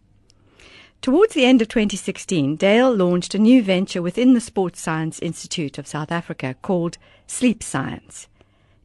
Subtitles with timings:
[1.03, 5.77] Towards the end of 2016, Dale launched a new venture within the Sports Science Institute
[5.77, 6.97] of South Africa called
[7.27, 8.29] Sleep Science.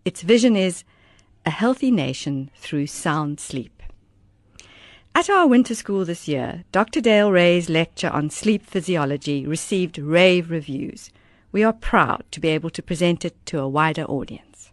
[0.03, 0.83] Its vision is
[1.45, 3.76] a healthy nation through sound sleep.
[5.17, 7.01] At our winter school this year, Dr.
[7.01, 11.09] Dale Rae's lecture on sleep physiology received rave reviews.
[11.51, 14.69] We are proud to be able to present it to a wider audience.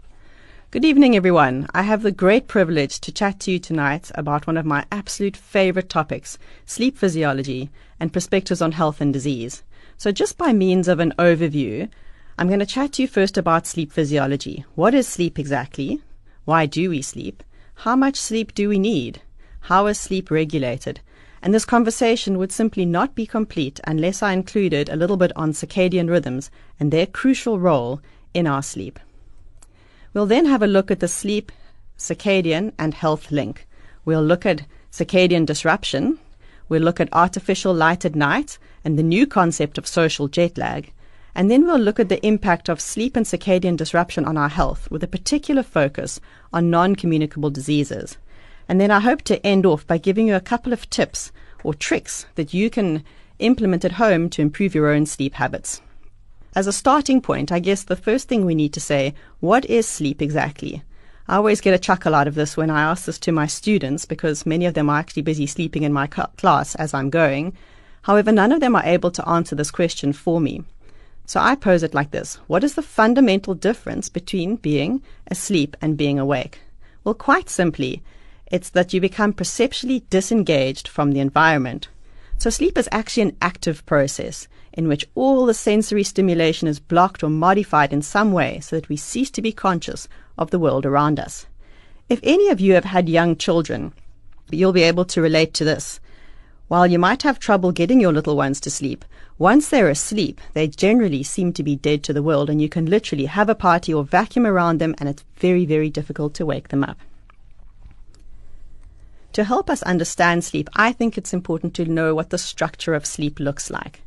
[0.70, 1.66] Good evening, everyone.
[1.72, 5.34] I have the great privilege to chat to you tonight about one of my absolute
[5.34, 9.62] favorite topics, sleep physiology and perspectives on health and disease.
[9.96, 11.88] So, just by means of an overview,
[12.36, 14.66] I'm going to chat to you first about sleep physiology.
[14.74, 16.02] What is sleep exactly?
[16.44, 17.42] Why do we sleep?
[17.76, 19.22] How much sleep do we need?
[19.68, 21.00] How is sleep regulated?
[21.40, 25.52] And this conversation would simply not be complete unless I included a little bit on
[25.52, 28.02] circadian rhythms and their crucial role
[28.34, 29.00] in our sleep.
[30.12, 31.50] We'll then have a look at the sleep,
[31.96, 33.66] circadian, and health link.
[34.04, 36.18] We'll look at circadian disruption.
[36.68, 40.92] We'll look at artificial light at night and the new concept of social jet lag.
[41.34, 44.90] And then we'll look at the impact of sleep and circadian disruption on our health
[44.90, 46.20] with a particular focus
[46.52, 48.18] on non communicable diseases.
[48.68, 51.74] And then I hope to end off by giving you a couple of tips or
[51.74, 53.04] tricks that you can
[53.38, 55.80] implement at home to improve your own sleep habits.
[56.54, 59.88] As a starting point, I guess the first thing we need to say, what is
[59.88, 60.82] sleep exactly?
[61.26, 64.04] I always get a chuckle out of this when I ask this to my students
[64.04, 67.54] because many of them are actually busy sleeping in my class as I'm going.
[68.02, 70.62] However, none of them are able to answer this question for me.
[71.26, 75.96] So I pose it like this What is the fundamental difference between being asleep and
[75.96, 76.60] being awake?
[77.02, 78.02] Well, quite simply,
[78.50, 81.88] it's that you become perceptually disengaged from the environment.
[82.38, 87.22] So sleep is actually an active process in which all the sensory stimulation is blocked
[87.22, 90.84] or modified in some way so that we cease to be conscious of the world
[90.84, 91.46] around us.
[92.08, 93.92] If any of you have had young children,
[94.50, 96.00] you'll be able to relate to this.
[96.68, 99.04] While you might have trouble getting your little ones to sleep,
[99.38, 102.86] once they're asleep, they generally seem to be dead to the world, and you can
[102.86, 106.68] literally have a party or vacuum around them, and it's very, very difficult to wake
[106.68, 106.98] them up.
[109.34, 113.04] To help us understand sleep, I think it's important to know what the structure of
[113.04, 114.00] sleep looks like.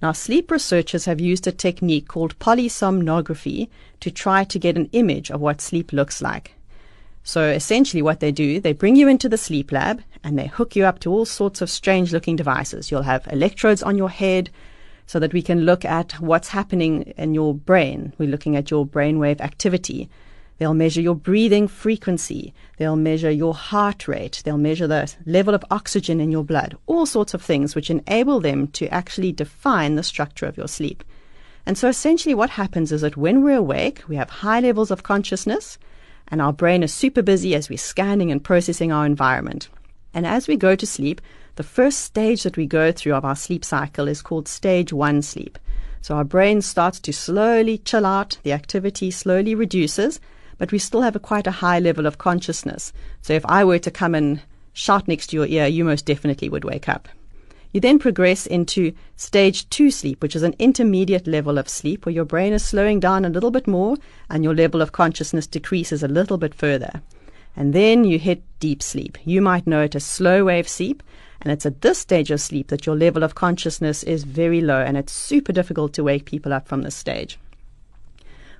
[0.00, 3.68] Now, sleep researchers have used a technique called polysomnography
[4.00, 6.54] to try to get an image of what sleep looks like.
[7.22, 10.74] So essentially what they do, they bring you into the sleep lab and they hook
[10.74, 12.90] you up to all sorts of strange looking devices.
[12.90, 14.48] You'll have electrodes on your head
[15.06, 18.14] so that we can look at what's happening in your brain.
[18.16, 20.08] We're looking at your brainwave activity.
[20.58, 22.54] They'll measure your breathing frequency.
[22.78, 24.42] They'll measure your heart rate.
[24.44, 26.76] They'll measure the level of oxygen in your blood.
[26.86, 31.02] All sorts of things which enable them to actually define the structure of your sleep.
[31.66, 35.02] And so essentially what happens is that when we're awake, we have high levels of
[35.02, 35.78] consciousness
[36.28, 39.68] and our brain is super busy as we're scanning and processing our environment.
[40.14, 41.20] And as we go to sleep,
[41.56, 45.22] the first stage that we go through of our sleep cycle is called stage one
[45.22, 45.58] sleep.
[46.00, 50.20] So our brain starts to slowly chill out, the activity slowly reduces,
[50.62, 52.92] but we still have a quite a high level of consciousness.
[53.20, 54.40] So if I were to come and
[54.72, 57.08] shout next to your ear, you most definitely would wake up.
[57.72, 62.14] You then progress into stage two sleep, which is an intermediate level of sleep where
[62.14, 63.96] your brain is slowing down a little bit more
[64.30, 67.02] and your level of consciousness decreases a little bit further.
[67.56, 69.18] And then you hit deep sleep.
[69.24, 71.02] You might know it as slow wave sleep.
[71.40, 74.80] And it's at this stage of sleep that your level of consciousness is very low
[74.80, 77.36] and it's super difficult to wake people up from this stage.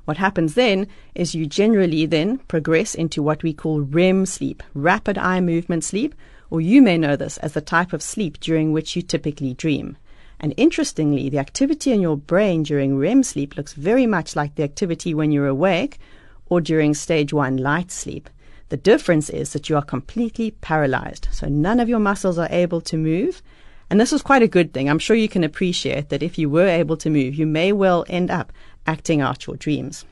[0.04, 5.16] What happens then is you generally then progress into what we call REM sleep, rapid
[5.16, 6.14] eye movement sleep,
[6.50, 9.96] or you may know this as the type of sleep during which you typically dream.
[10.40, 14.64] And interestingly, the activity in your brain during REM sleep looks very much like the
[14.64, 15.98] activity when you're awake
[16.46, 18.28] or during stage one light sleep.
[18.68, 22.80] The difference is that you are completely paralyzed, so none of your muscles are able
[22.82, 23.40] to move.
[23.88, 24.88] And this is quite a good thing.
[24.88, 28.04] I'm sure you can appreciate that if you were able to move, you may well
[28.08, 28.52] end up
[28.86, 30.04] acting out your dreams.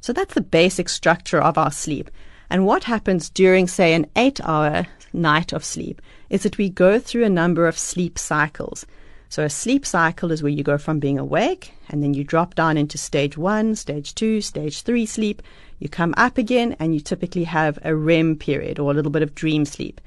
[0.00, 2.10] So that's the basic structure of our sleep.
[2.50, 6.98] And what happens during, say, an eight hour night of sleep is that we go
[6.98, 8.84] through a number of sleep cycles.
[9.28, 12.54] So, a sleep cycle is where you go from being awake and then you drop
[12.54, 15.42] down into stage one, stage two, stage three sleep.
[15.80, 19.22] You come up again and you typically have a REM period or a little bit
[19.22, 20.00] of dream sleep.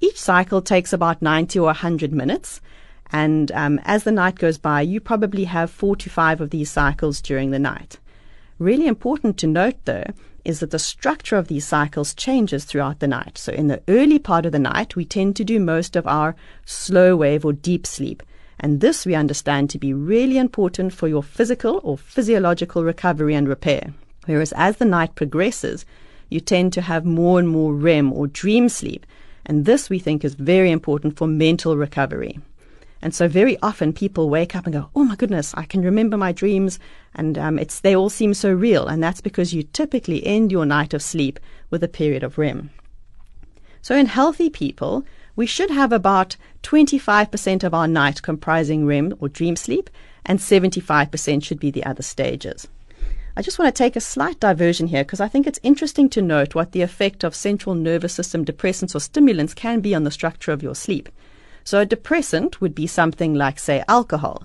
[0.00, 2.60] Each cycle takes about 90 or 100 minutes.
[3.14, 6.68] And um, as the night goes by, you probably have four to five of these
[6.68, 8.00] cycles during the night.
[8.58, 10.06] Really important to note, though,
[10.44, 13.38] is that the structure of these cycles changes throughout the night.
[13.38, 16.34] So, in the early part of the night, we tend to do most of our
[16.64, 18.20] slow wave or deep sleep.
[18.58, 23.46] And this we understand to be really important for your physical or physiological recovery and
[23.46, 23.94] repair.
[24.26, 25.86] Whereas as the night progresses,
[26.30, 29.06] you tend to have more and more REM or dream sleep.
[29.46, 32.40] And this we think is very important for mental recovery.
[33.04, 36.16] And so very often people wake up and go, "Oh my goodness, I can remember
[36.16, 36.78] my dreams,
[37.14, 40.64] and um, it's they all seem so real." And that's because you typically end your
[40.64, 42.70] night of sleep with a period of REM.
[43.82, 45.04] So in healthy people,
[45.36, 49.90] we should have about 25% of our night comprising REM or dream sleep,
[50.24, 52.68] and 75% should be the other stages.
[53.36, 56.22] I just want to take a slight diversion here because I think it's interesting to
[56.22, 60.10] note what the effect of central nervous system depressants or stimulants can be on the
[60.10, 61.10] structure of your sleep.
[61.64, 64.42] So, a depressant would be something like, say, alcohol.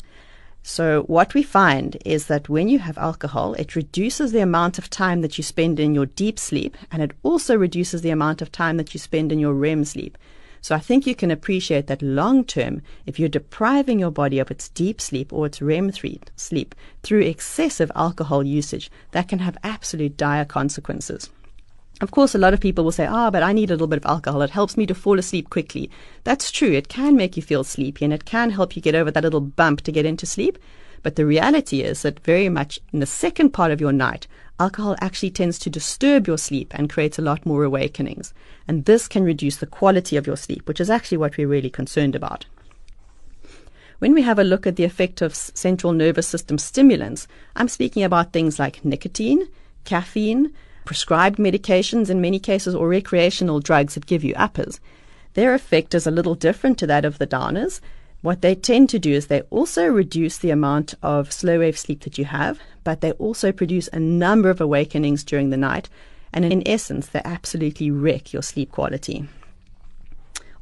[0.63, 4.89] So, what we find is that when you have alcohol, it reduces the amount of
[4.89, 8.51] time that you spend in your deep sleep, and it also reduces the amount of
[8.51, 10.17] time that you spend in your REM sleep.
[10.61, 14.51] So I think you can appreciate that long term, if you're depriving your body of
[14.51, 20.17] its deep sleep or its REM sleep through excessive alcohol usage, that can have absolute
[20.17, 21.29] dire consequences.
[22.01, 23.97] Of course, a lot of people will say, ah, but I need a little bit
[23.97, 24.41] of alcohol.
[24.41, 25.89] It helps me to fall asleep quickly.
[26.23, 26.71] That's true.
[26.71, 29.41] It can make you feel sleepy and it can help you get over that little
[29.41, 30.57] bump to get into sleep.
[31.03, 34.27] But the reality is that very much in the second part of your night,
[34.59, 38.33] alcohol actually tends to disturb your sleep and creates a lot more awakenings.
[38.67, 41.69] And this can reduce the quality of your sleep, which is actually what we're really
[41.69, 42.45] concerned about.
[43.99, 48.03] When we have a look at the effect of central nervous system stimulants, I'm speaking
[48.03, 49.49] about things like nicotine,
[49.83, 50.53] caffeine,
[50.89, 54.79] prescribed medications in many cases, or recreational drugs that give you uppers.
[55.35, 57.79] Their effect is a little different to that of the downers,
[58.21, 62.01] what they tend to do is they also reduce the amount of slow wave sleep
[62.01, 65.89] that you have, but they also produce a number of awakenings during the night.
[66.33, 69.27] And in essence, they absolutely wreck your sleep quality.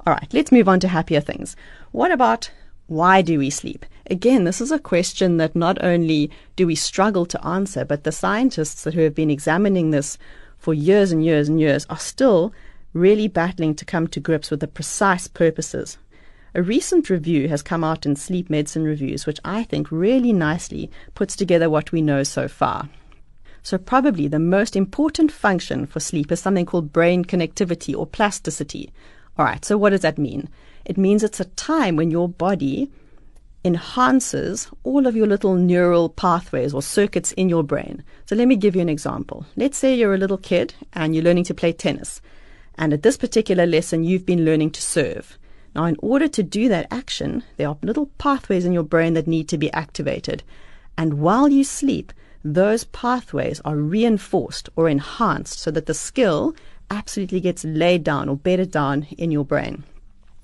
[0.06, 1.56] All right, let's move on to happier things.
[1.92, 2.52] What about
[2.88, 3.86] why do we sleep?
[4.10, 8.12] Again, this is a question that not only do we struggle to answer, but the
[8.12, 10.18] scientists who have been examining this
[10.58, 12.54] for years and years and years are still
[12.94, 15.98] really battling to come to grips with the precise purposes
[16.58, 20.90] a recent review has come out in Sleep Medicine Reviews, which I think really nicely
[21.14, 22.90] puts together what we know so far.
[23.62, 28.92] So, probably the most important function for sleep is something called brain connectivity or plasticity.
[29.38, 30.50] All right, so what does that mean?
[30.88, 32.90] It means it's a time when your body
[33.66, 38.06] enhances all of your little neural pathways or circuits in your brain.
[38.26, 39.46] So, let me give you an example.
[39.58, 42.22] Let's say you're a little kid and you're learning to play tennis.
[42.76, 45.38] And at this particular lesson, you've been learning to serve.
[45.76, 49.28] Now, in order to do that action, there are little pathways in your brain that
[49.28, 50.42] need to be activated.
[50.98, 52.14] And while you sleep,
[52.46, 56.56] those pathways are reinforced or enhanced so that the skill
[56.90, 59.84] absolutely gets laid down or bedded down in your brain.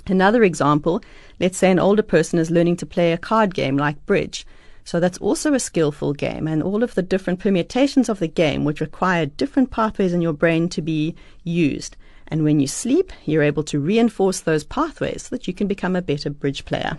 [0.08, 1.02] Another example,
[1.40, 4.46] let's say an older person is learning to play a card game like bridge.
[4.84, 8.66] So that's also a skillful game, and all of the different permutations of the game
[8.66, 11.96] would require different pathways in your brain to be used.
[12.28, 15.96] And when you sleep, you're able to reinforce those pathways so that you can become
[15.96, 16.98] a better bridge player.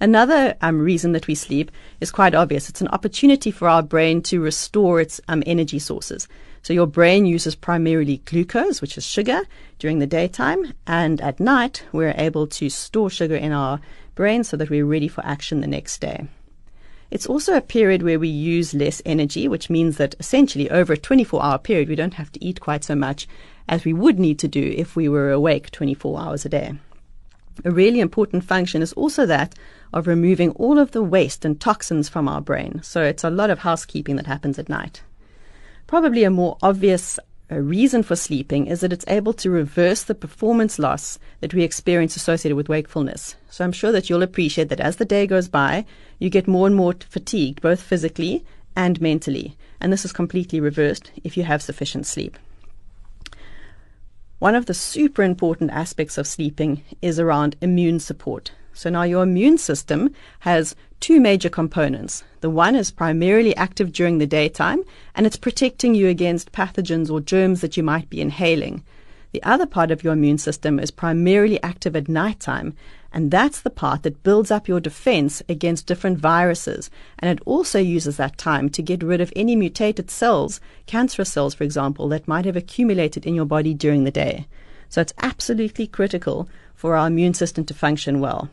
[0.00, 2.68] Another um, reason that we sleep is quite obvious.
[2.68, 6.26] It's an opportunity for our brain to restore its um, energy sources.
[6.62, 9.42] So your brain uses primarily glucose, which is sugar,
[9.78, 13.80] during the daytime, and at night we're able to store sugar in our
[14.14, 16.26] brain so that we're ready for action the next day.
[17.10, 20.98] It's also a period where we use less energy, which means that essentially over a
[20.98, 23.26] 24 hour period, we don't have to eat quite so much
[23.68, 26.74] as we would need to do if we were awake 24 hours a day.
[27.64, 29.54] A really important function is also that
[29.92, 32.80] of removing all of the waste and toxins from our brain.
[32.82, 35.02] So it's a lot of housekeeping that happens at night.
[35.90, 37.18] Probably a more obvious
[37.50, 41.64] uh, reason for sleeping is that it's able to reverse the performance loss that we
[41.64, 43.34] experience associated with wakefulness.
[43.48, 45.84] So I'm sure that you'll appreciate that as the day goes by,
[46.20, 48.44] you get more and more fatigued, both physically
[48.76, 49.56] and mentally.
[49.80, 52.38] And this is completely reversed if you have sufficient sleep.
[54.38, 58.52] One of the super important aspects of sleeping is around immune support.
[58.72, 62.22] So now your immune system has two major components.
[62.40, 67.20] The one is primarily active during the daytime and it's protecting you against pathogens or
[67.20, 68.84] germs that you might be inhaling.
[69.32, 72.74] The other part of your immune system is primarily active at nighttime,
[73.12, 76.90] and that's the part that builds up your defense against different viruses.
[77.18, 81.54] And it also uses that time to get rid of any mutated cells, cancerous cells,
[81.54, 84.48] for example, that might have accumulated in your body during the day.
[84.88, 88.48] So it's absolutely critical for our immune system to function well.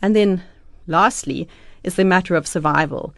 [0.00, 0.42] And then,
[0.86, 1.46] lastly,
[1.86, 3.14] is the matter of survival.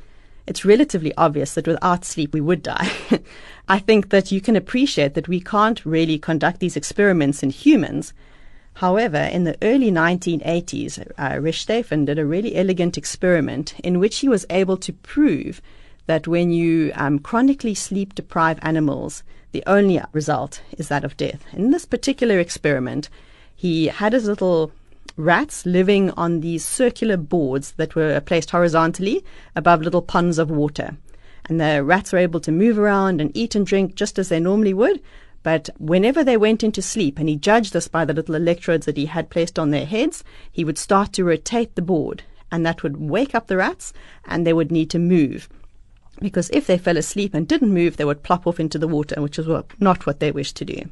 [0.46, 2.90] It's relatively obvious that without sleep we would die.
[3.68, 8.12] I think that you can appreciate that we can't really conduct these experiments in humans
[8.78, 14.46] However, in the early 1980s, uh, did a really elegant experiment in which he was
[14.50, 15.60] able to prove
[16.06, 21.44] that when you um, chronically sleep deprive animals, the only result is that of death.
[21.52, 23.08] In this particular experiment,
[23.56, 24.70] he had his little
[25.18, 30.96] rats living on these circular boards that were placed horizontally above little ponds of water.
[31.46, 34.38] And the rats were able to move around and eat and drink just as they
[34.38, 35.02] normally would,
[35.42, 38.96] but whenever they went into sleep, and he judged this by the little electrodes that
[38.96, 40.22] he had placed on their heads,
[40.52, 43.92] he would start to rotate the board, and that would wake up the rats,
[44.24, 45.48] and they would need to move.
[46.20, 49.22] Because if they fell asleep and didn't move, they would plop off into the water,
[49.22, 50.82] which was not what they wished to do.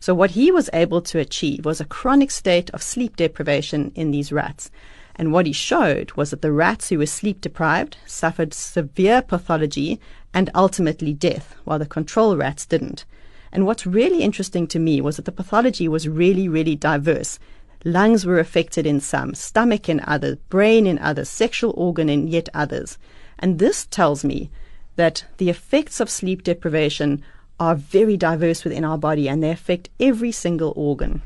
[0.00, 4.10] So, what he was able to achieve was a chronic state of sleep deprivation in
[4.10, 4.70] these rats.
[5.16, 10.00] And what he showed was that the rats who were sleep deprived suffered severe pathology
[10.32, 13.04] and ultimately death, while the control rats didn't.
[13.50, 17.38] And what's really interesting to me was that the pathology was really, really diverse.
[17.84, 22.48] Lungs were affected in some, stomach in others, brain in others, sexual organ in yet
[22.54, 22.98] others.
[23.38, 24.50] And this tells me
[24.96, 27.24] that the effects of sleep deprivation
[27.60, 31.22] are very diverse within our body and they affect every single organ.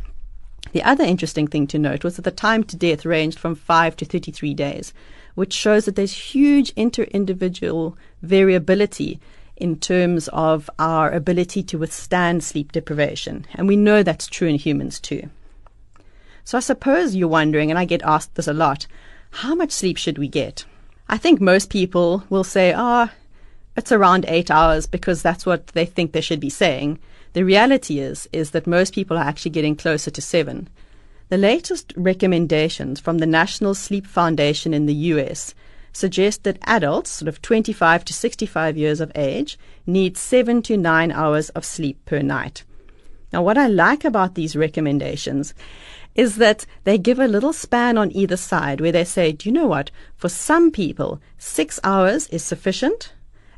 [0.73, 3.97] The other interesting thing to note was that the time to death ranged from 5
[3.97, 4.95] to 33 days,
[5.35, 9.21] which shows that there's huge inter individual variability
[9.57, 13.47] in terms of our ability to withstand sleep deprivation.
[13.55, 15.29] And we know that's true in humans too.
[16.45, 18.87] So I suppose you're wondering, and I get asked this a lot,
[19.31, 20.65] how much sleep should we get?
[21.09, 23.17] I think most people will say, ah, oh,
[23.77, 26.99] it's around eight hours because that's what they think they should be saying.
[27.33, 30.69] The reality is, is that most people are actually getting closer to seven.
[31.31, 35.55] The latest recommendations from the National Sleep Foundation in the US
[35.93, 41.11] suggest that adults, sort of 25 to 65 years of age, need seven to nine
[41.11, 42.65] hours of sleep per night.
[43.33, 45.55] Now, what I like about these recommendations
[46.15, 49.53] is that they give a little span on either side where they say, do you
[49.55, 49.91] know what?
[50.17, 53.13] For some people, six hours is sufficient,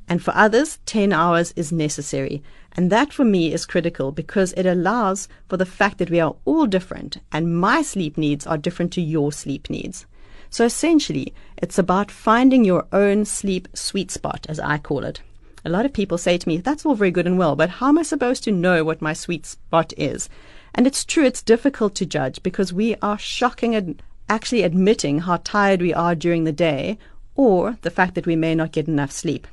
[0.08, 2.42] and for others, 10 hours is necessary.
[2.72, 6.34] And that for me is critical because it allows for the fact that we are
[6.44, 10.06] all different, and my sleep needs are different to your sleep needs.
[10.50, 15.20] So essentially, it's about finding your own sleep sweet spot, as I call it.
[15.64, 17.88] A lot of people say to me, that's all very good and well, but how
[17.88, 20.28] am I supposed to know what my sweet spot is?
[20.74, 23.86] And it's true, it's difficult to judge because we are shocking at
[24.28, 26.98] actually admitting how tired we are during the day
[27.34, 29.46] or the fact that we may not get enough sleep.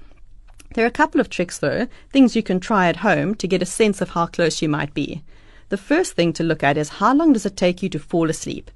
[0.73, 3.61] There are a couple of tricks, though, things you can try at home to get
[3.61, 5.21] a sense of how close you might be.
[5.67, 8.29] The first thing to look at is how long does it take you to fall
[8.29, 8.71] asleep?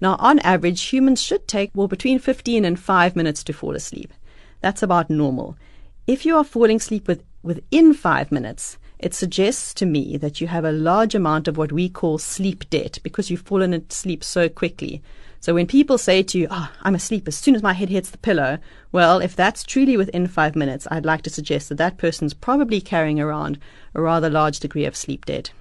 [0.00, 4.12] Now, on average, humans should take, well, between 15 and 5 minutes to fall asleep.
[4.60, 5.56] That's about normal.
[6.06, 10.48] If you are falling asleep with, within 5 minutes, it suggests to me that you
[10.48, 14.48] have a large amount of what we call sleep debt because you've fallen asleep so
[14.48, 15.02] quickly.
[15.40, 18.10] So when people say to you, oh, I'm asleep as soon as my head hits
[18.10, 18.58] the pillow,
[18.90, 22.80] well, if that's truly within five minutes, I'd like to suggest that that person's probably
[22.80, 23.58] carrying around
[23.94, 25.52] a rather large degree of sleep debt.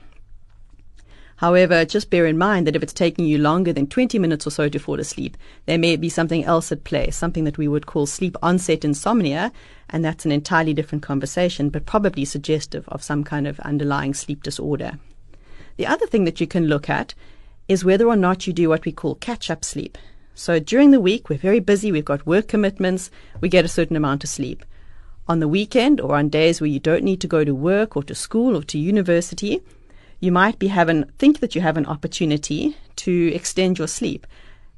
[1.37, 4.49] However, just bear in mind that if it's taking you longer than 20 minutes or
[4.49, 7.85] so to fall asleep, there may be something else at play, something that we would
[7.85, 9.51] call sleep onset insomnia,
[9.91, 14.41] and that's an entirely different conversation, but probably suggestive of some kind of underlying sleep
[14.41, 14.97] disorder.
[15.75, 17.13] The other thing that you can look at
[17.67, 19.97] is whether or not you do what we call catch up sleep.
[20.35, 23.09] So during the week, we're very busy, we've got work commitments,
[23.41, 24.63] we get a certain amount of sleep.
[25.27, 28.03] On the weekend or on days where you don't need to go to work or
[28.03, 29.61] to school or to university,
[30.19, 34.25] you might be having think that you have an opportunity to extend your sleep.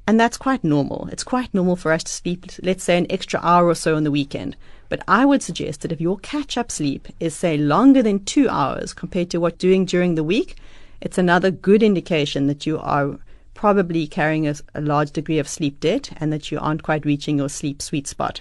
[0.06, 1.08] And that's quite normal.
[1.12, 4.04] It's quite normal for us to sleep, let's say, an extra hour or so on
[4.04, 4.56] the weekend.
[4.88, 8.48] But I would suggest that if your catch up sleep is, say, longer than two
[8.48, 10.56] hours compared to what doing during the week,
[11.00, 13.18] it's another good indication that you are
[13.54, 17.38] probably carrying a, a large degree of sleep debt and that you aren't quite reaching
[17.38, 18.40] your sleep sweet spot.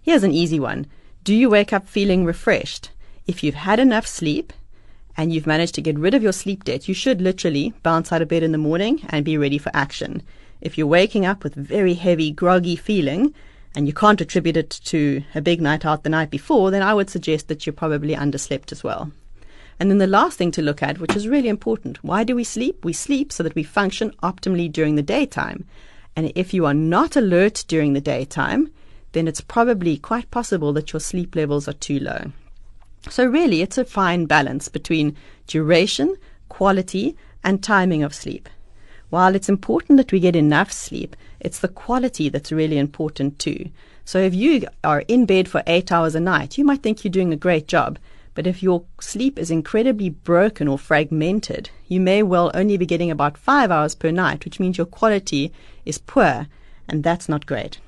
[0.00, 0.86] Here's an easy one.
[1.24, 2.90] Do you wake up feeling refreshed?
[3.26, 4.52] If you've had enough sleep,
[5.16, 8.22] and you've managed to get rid of your sleep debt, you should literally bounce out
[8.22, 10.22] of bed in the morning and be ready for action.
[10.60, 13.34] If you're waking up with very heavy, groggy feeling,
[13.74, 16.94] and you can't attribute it to a big night out the night before, then I
[16.94, 19.12] would suggest that you're probably underslept as well.
[19.80, 22.44] And then the last thing to look at, which is really important, why do we
[22.44, 22.84] sleep?
[22.84, 25.64] We sleep so that we function optimally during the daytime.
[26.14, 28.70] And if you are not alert during the daytime,
[29.12, 32.32] then it's probably quite possible that your sleep levels are too low.
[33.08, 36.16] So, really, it's a fine balance between duration,
[36.48, 38.48] quality, and timing of sleep.
[39.10, 43.70] While it's important that we get enough sleep, it's the quality that's really important too.
[44.04, 47.10] So, if you are in bed for eight hours a night, you might think you're
[47.10, 47.98] doing a great job.
[48.34, 53.10] But if your sleep is incredibly broken or fragmented, you may well only be getting
[53.10, 55.52] about five hours per night, which means your quality
[55.84, 56.46] is poor,
[56.88, 57.78] and that's not great.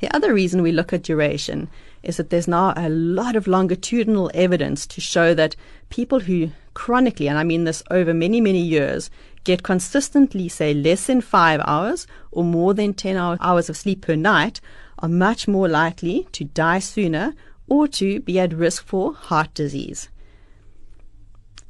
[0.00, 1.68] The other reason we look at duration
[2.02, 5.56] is that there's now a lot of longitudinal evidence to show that
[5.90, 9.10] people who chronically, and I mean this over many, many years,
[9.42, 14.14] get consistently, say, less than five hours or more than 10 hours of sleep per
[14.14, 14.60] night
[15.00, 17.34] are much more likely to die sooner
[17.68, 20.08] or to be at risk for heart disease.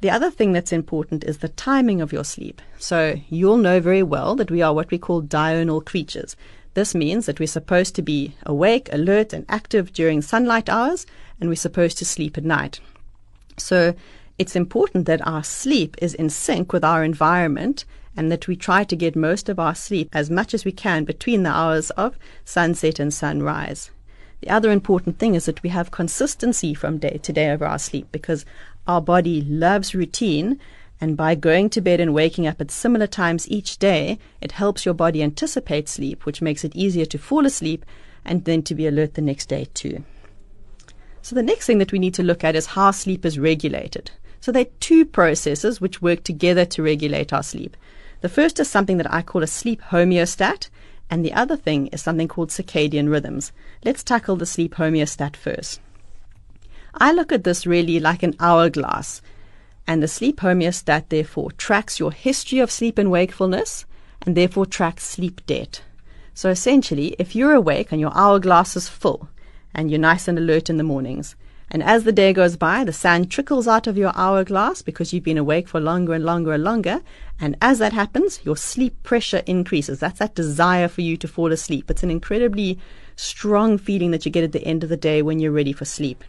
[0.01, 2.61] The other thing that's important is the timing of your sleep.
[2.77, 6.37] So you'll know very well that we are what we call diurnal creatures.
[6.73, 11.05] This means that we're supposed to be awake, alert, and active during sunlight hours,
[11.39, 12.79] and we're supposed to sleep at night.
[13.57, 13.93] So
[14.37, 17.83] it's important that our sleep is in sync with our environment
[18.15, 21.03] and that we try to get most of our sleep as much as we can
[21.03, 23.91] between the hours of sunset and sunrise.
[24.41, 27.79] The other important thing is that we have consistency from day to day over our
[27.79, 28.45] sleep because
[28.87, 30.59] our body loves routine.
[31.01, 34.85] And by going to bed and waking up at similar times each day, it helps
[34.85, 37.85] your body anticipate sleep, which makes it easier to fall asleep
[38.25, 40.03] and then to be alert the next day too.
[41.21, 44.11] So the next thing that we need to look at is how sleep is regulated.
[44.41, 47.77] So there are two processes which work together to regulate our sleep.
[48.21, 50.69] The first is something that I call a sleep homeostat,
[51.09, 53.51] and the other thing is something called circadian rhythms.
[53.83, 55.79] Let's tackle the sleep homeostat first.
[56.93, 59.21] I look at this really like an hourglass,
[59.87, 63.85] and the sleep homeostat therefore tracks your history of sleep and wakefulness,
[64.21, 65.81] and therefore tracks sleep debt.
[66.33, 69.29] So essentially, if you're awake and your hourglass is full,
[69.73, 71.35] and you're nice and alert in the mornings,
[71.71, 75.23] and as the day goes by, the sand trickles out of your hourglass because you've
[75.23, 77.01] been awake for longer and longer and longer.
[77.39, 79.99] And as that happens, your sleep pressure increases.
[79.99, 81.91] That's that desire for you to fall asleep.
[81.91, 82.79] It's an incredibly
[83.15, 85.85] strong feeling that you get at the end of the day when you're ready for
[85.85, 86.23] sleep.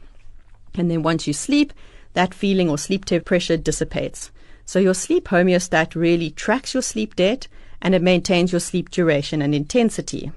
[0.75, 1.73] And then once you sleep,
[2.13, 4.31] that feeling or sleep pressure dissipates.
[4.67, 7.49] So your sleep homeostat really tracks your sleep debt
[7.81, 10.33] and it maintains your sleep duration and intensity.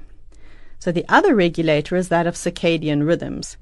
[0.80, 3.58] So the other regulator is that of circadian rhythms.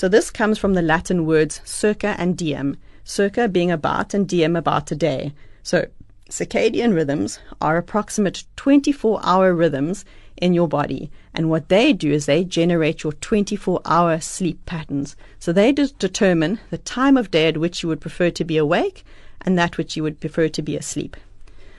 [0.00, 4.56] So this comes from the Latin words circa and diem, circa being about and diem
[4.56, 5.34] about a day.
[5.62, 5.88] So
[6.30, 10.06] circadian rhythms are approximate 24 hour rhythms
[10.38, 11.10] in your body.
[11.34, 15.16] And what they do is they generate your 24 hour sleep patterns.
[15.38, 18.56] So they de- determine the time of day at which you would prefer to be
[18.56, 19.04] awake
[19.42, 21.14] and that which you would prefer to be asleep.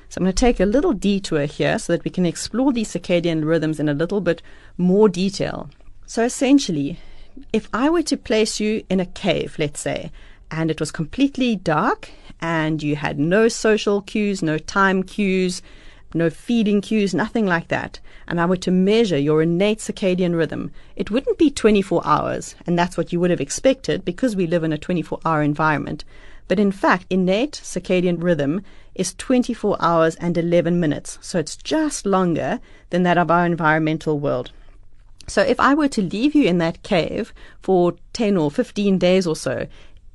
[0.09, 2.93] So I'm going to take a little detour here so that we can explore these
[2.93, 4.43] circadian rhythms in a little bit
[4.77, 5.71] more detail.
[6.05, 6.99] So essentially,
[7.53, 10.11] if I were to place you in a cave, let's say,
[10.49, 15.61] and it was completely dark and you had no social cues, no time cues,
[16.13, 20.71] no feeding cues, nothing like that, and I were to measure your innate circadian rhythm,
[20.95, 24.63] it wouldn't be 24 hours, and that's what you would have expected because we live
[24.63, 26.03] in a 24 hour environment.
[26.47, 28.61] But in fact, innate circadian rhythm
[28.93, 34.19] is 24 hours and 11 minutes, so it's just longer than that of our environmental
[34.19, 34.51] world.
[35.27, 39.27] So if I were to leave you in that cave for 10 or 15 days
[39.27, 39.67] or so,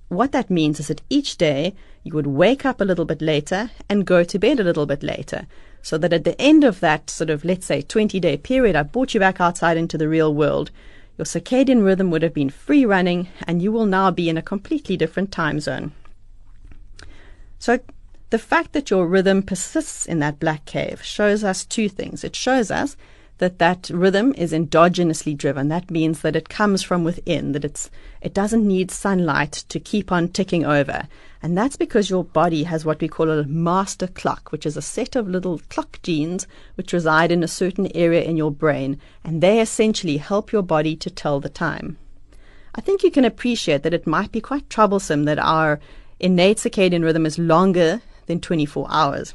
[0.09, 3.71] what that means is that each day you would wake up a little bit later
[3.89, 5.47] and go to bed a little bit later.
[5.83, 8.83] So that at the end of that sort of, let's say, 20 day period, I
[8.83, 10.71] brought you back outside into the real world.
[11.19, 14.43] Your circadian rhythm would have been free running and you will now be in a
[14.43, 15.93] completely different time zone.
[17.59, 17.79] So
[18.31, 22.23] the fact that your rhythm persists in that black cave shows us two things.
[22.23, 22.97] It shows us
[23.39, 25.69] that that rhythm is endogenously driven.
[25.69, 30.11] That means that it comes from within, that it's, it doesn't need sunlight to keep
[30.11, 31.07] on ticking over.
[31.43, 34.83] And that's because your body has what we call a master clock, which is a
[34.83, 36.47] set of little clock genes
[36.77, 40.97] which reside in a certain area in your brain, and they essentially help your body
[40.97, 41.99] to tell the time.
[42.75, 45.79] I think you can appreciate that it might be quite troublesome that our
[46.21, 49.35] innate circadian rhythm is longer than 24 hours.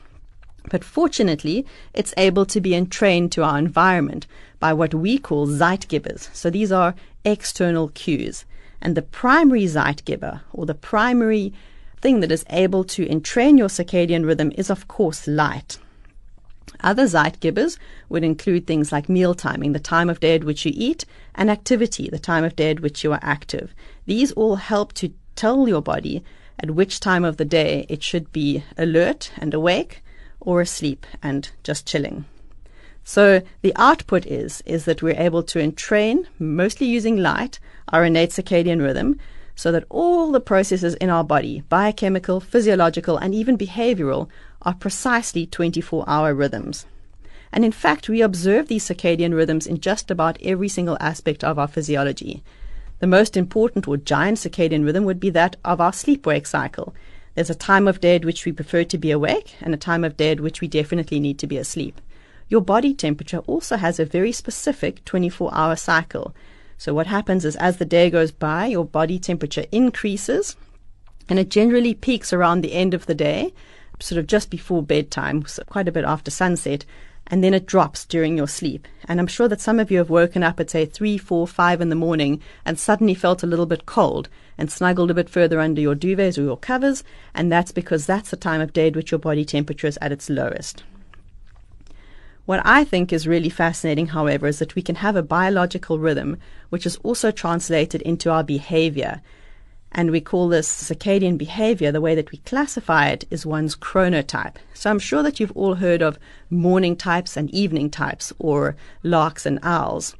[0.70, 4.28] But fortunately, it's able to be entrained to our environment
[4.60, 6.30] by what we call Zeitgebers.
[6.34, 6.96] So these are
[7.26, 8.46] external cues.
[8.82, 11.54] And the primary Zeitgeber, or the primary
[12.00, 15.78] thing that is able to entrain your circadian rhythm, is of course light.
[16.82, 17.78] Other Zeitgebers
[18.10, 21.50] would include things like meal timing, the time of day at which you eat, and
[21.50, 23.74] activity, the time of day at which you are active.
[24.06, 26.24] These all help to tell your body
[26.60, 30.04] at which time of the day it should be alert and awake
[30.42, 32.26] or asleep and just chilling.
[33.04, 38.30] So the output is is that we're able to entrain, mostly using light, our innate
[38.30, 39.20] circadian rhythm,
[39.56, 44.30] so that all the processes in our body, biochemical, physiological, and even behavioral,
[44.62, 46.86] are precisely 24-hour rhythms.
[47.52, 51.60] And in fact, we observe these circadian rhythms in just about every single aspect of
[51.60, 52.44] our physiology.
[53.00, 56.94] The most important or giant circadian rhythm would be that of our sleep wake cycle.
[57.36, 60.04] There's a time of day at which we prefer to be awake and a time
[60.04, 62.02] of day at which we definitely need to be asleep.
[62.50, 66.36] Your body temperature also has a very specific 24 hour cycle.
[66.78, 70.58] So, what happens is as the day goes by, your body temperature increases
[71.30, 73.54] and it generally peaks around the end of the day,
[74.00, 76.84] sort of just before bedtime, so quite a bit after sunset
[77.32, 78.86] and then it drops during your sleep.
[79.06, 81.80] And I'm sure that some of you have woken up at say three, four, five
[81.80, 85.62] in the morning and suddenly felt a little bit cold and snuggled a bit further
[85.62, 88.96] under your duvets or your covers, and that's because that's the time of day at
[88.98, 90.84] which your body temperature is at its lowest.
[92.46, 96.38] What I think is really fascinating, however, is that we can have a biological rhythm
[96.70, 99.22] which is also translated into our behavior
[99.92, 101.92] and we call this circadian behavior.
[101.92, 104.56] The way that we classify it is one's chronotype.
[104.74, 106.18] So I'm sure that you've all heard of
[106.50, 110.16] morning types and evening types, or larks and owls.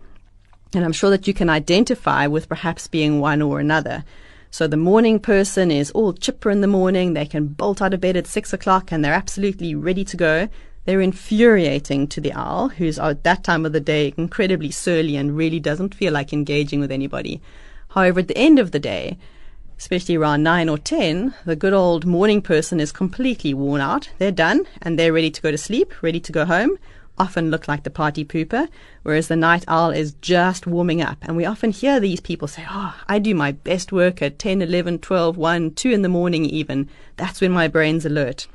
[0.74, 4.04] And I'm sure that you can identify with perhaps being one or another.
[4.52, 7.14] So the morning person is all chipper in the morning.
[7.14, 10.50] They can bolt out of bed at six o'clock and they're absolutely ready to go.
[10.84, 15.38] They're infuriating to the owl, who's at that time of the day incredibly surly and
[15.38, 17.42] really doesn't feel like engaging with anybody.
[17.90, 19.18] However, at the end of the day,
[19.82, 24.12] especially around 9 or 10, the good old morning person is completely worn out.
[24.20, 26.78] They're done and they're ready to go to sleep, ready to go home,
[27.18, 28.68] often look like the party pooper,
[29.02, 31.18] whereas the night owl is just warming up.
[31.24, 34.62] And we often hear these people say, Oh, I do my best work at 10,
[34.62, 36.88] 11, 12, 1, 2 in the morning even.
[37.18, 38.46] That's when my brain's alert.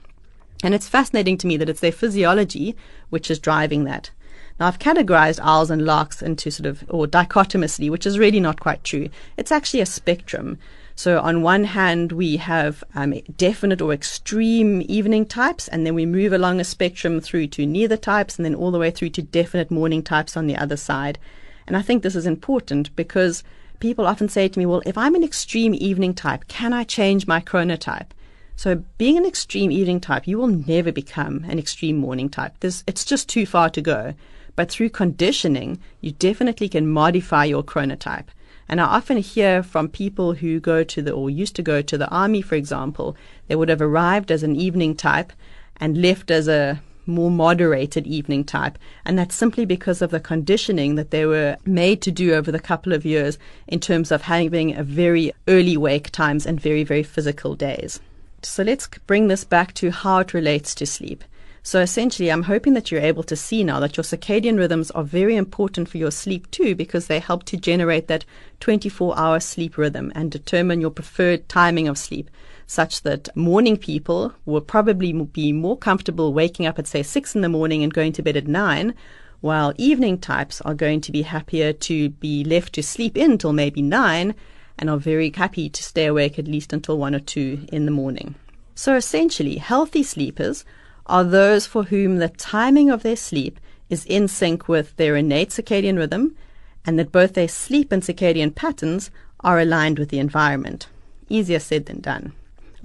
[0.62, 2.76] And it's fascinating to me that it's their physiology
[3.10, 4.12] which is driving that.
[4.60, 8.60] Now, I've categorized owls and larks into sort of, or dichotomously, which is really not
[8.60, 9.08] quite true.
[9.36, 10.58] It's actually a spectrum.
[10.98, 16.06] So on one hand, we have um, definite or extreme evening types, and then we
[16.06, 19.22] move along a spectrum through to neither types, and then all the way through to
[19.22, 21.18] definite morning types on the other side.
[21.66, 23.44] And I think this is important because
[23.78, 27.26] people often say to me, well, if I'm an extreme evening type, can I change
[27.26, 28.08] my chronotype?
[28.56, 32.54] So being an extreme evening type, you will never become an extreme morning type.
[32.60, 34.14] There's, it's just too far to go.
[34.54, 38.28] But through conditioning, you definitely can modify your chronotype.
[38.68, 41.98] And I often hear from people who go to the, or used to go to
[41.98, 45.32] the army, for example, they would have arrived as an evening type
[45.76, 48.78] and left as a more moderated evening type.
[49.04, 52.58] And that's simply because of the conditioning that they were made to do over the
[52.58, 57.04] couple of years in terms of having a very early wake times and very, very
[57.04, 58.00] physical days.
[58.42, 61.22] So let's bring this back to how it relates to sleep.
[61.66, 65.02] So essentially, I'm hoping that you're able to see now that your circadian rhythms are
[65.02, 68.24] very important for your sleep too, because they help to generate that
[68.60, 72.30] 24 hour sleep rhythm and determine your preferred timing of sleep,
[72.68, 77.40] such that morning people will probably be more comfortable waking up at, say, six in
[77.40, 78.94] the morning and going to bed at nine,
[79.40, 83.52] while evening types are going to be happier to be left to sleep in till
[83.52, 84.36] maybe nine
[84.78, 87.90] and are very happy to stay awake at least until one or two in the
[87.90, 88.36] morning.
[88.76, 90.64] So essentially, healthy sleepers
[91.06, 95.50] are those for whom the timing of their sleep is in sync with their innate
[95.50, 96.36] circadian rhythm
[96.84, 100.88] and that both their sleep and circadian patterns are aligned with the environment.
[101.28, 102.32] Easier said than done.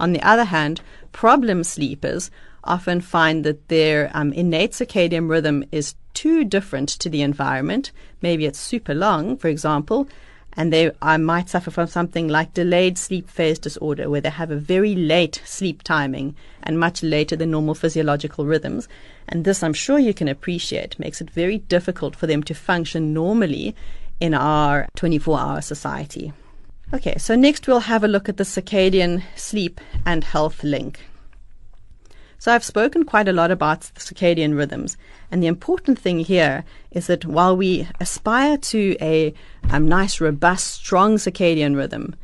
[0.00, 0.80] On the other hand,
[1.12, 2.30] problem sleepers
[2.64, 7.90] often find that their um, innate circadian rhythm is too different to the environment.
[8.20, 10.08] Maybe it's super long, for example,
[10.54, 14.50] and they I might suffer from something like delayed sleep phase disorder, where they have
[14.50, 18.88] a very late sleep timing and much later than normal physiological rhythms.
[19.28, 23.14] And this, I'm sure you can appreciate, makes it very difficult for them to function
[23.14, 23.74] normally
[24.20, 26.32] in our 24 hour society.
[26.94, 31.00] Okay, so next we'll have a look at the circadian sleep and health link.
[32.42, 34.96] So I've spoken quite a lot about circadian rhythms,
[35.30, 39.32] and the important thing here is that while we aspire to a,
[39.70, 42.16] a nice, robust, strong circadian rhythm,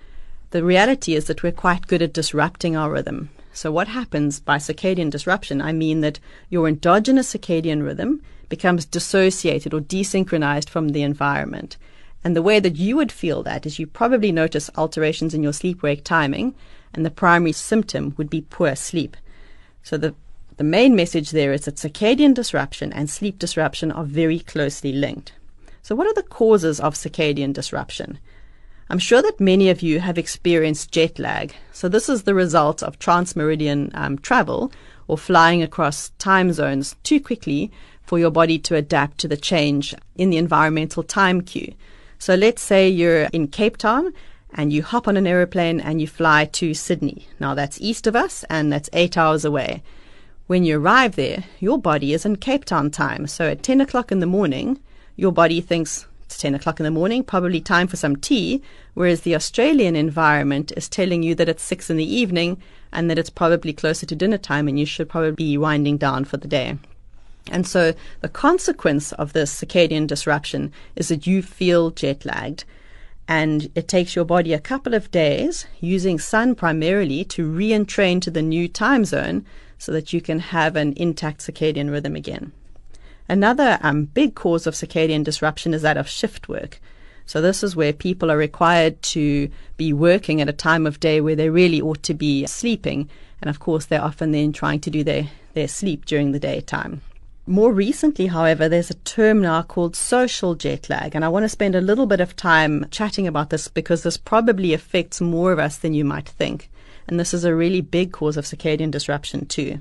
[0.51, 3.31] the reality is that we're quite good at disrupting our rhythm.
[3.53, 5.63] So what happens by circadian disruption?
[5.63, 6.19] I mean that
[6.51, 11.77] your endogenous circadian rhythm becomes dissociated or desynchronized from the environment.
[12.25, 15.53] And the way that you would feel that is you probably notice alterations in your
[15.53, 16.57] sleep wake timing,
[16.93, 19.17] and the primary symptom would be poor sleep.
[19.83, 20.15] So the
[20.57, 25.33] the main message there is that circadian disruption and sleep disruption are very closely linked.
[25.83, 28.19] So what are the causes of circadian disruption?
[28.91, 31.55] I'm sure that many of you have experienced jet lag.
[31.73, 34.73] So, this is the result of transmeridian um, travel
[35.09, 37.71] or flying across time zones too quickly
[38.03, 41.75] for your body to adapt to the change in the environmental time cue.
[42.19, 44.15] So, let's say you're in Cape Town
[44.53, 47.29] and you hop on an aeroplane and you fly to Sydney.
[47.39, 49.83] Now, that's east of us and that's eight hours away.
[50.47, 53.27] When you arrive there, your body is in Cape Town time.
[53.27, 54.81] So, at 10 o'clock in the morning,
[55.17, 58.63] your body thinks, it's 10 o'clock in the morning, probably time for some tea,
[58.95, 62.61] whereas the Australian environment is telling you that it's 6 in the evening
[62.93, 66.25] and that it's probably closer to dinner time and you should probably be winding down
[66.25, 66.79] for the day.
[67.51, 72.65] And so the consequence of this circadian disruption is that you feel jet lagged.
[73.29, 78.23] And it takes your body a couple of days using sun primarily to re entrain
[78.23, 79.45] to the new time zone
[79.77, 82.53] so that you can have an intact circadian rhythm again.
[83.29, 86.81] Another um, big cause of circadian disruption is that of shift work.
[87.27, 91.21] So this is where people are required to be working at a time of day
[91.21, 93.11] where they really ought to be sleeping.
[93.43, 97.03] And of course, they're often then trying to do their, their sleep during the daytime.
[97.49, 101.15] More recently, however, there's a term now called social jet lag.
[101.15, 104.19] And I want to spend a little bit of time chatting about this because this
[104.19, 106.69] probably affects more of us than you might think.
[107.07, 109.81] And this is a really big cause of circadian disruption too.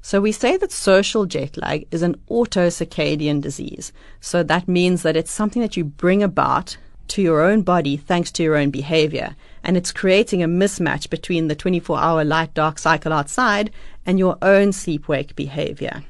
[0.00, 3.92] So we say that social jet lag is an autocircadian disease.
[4.22, 8.32] So that means that it's something that you bring about to your own body thanks
[8.32, 9.36] to your own behavior.
[9.62, 13.70] And it's creating a mismatch between the 24 hour light dark cycle outside
[14.06, 16.02] and your own sleep wake behavior.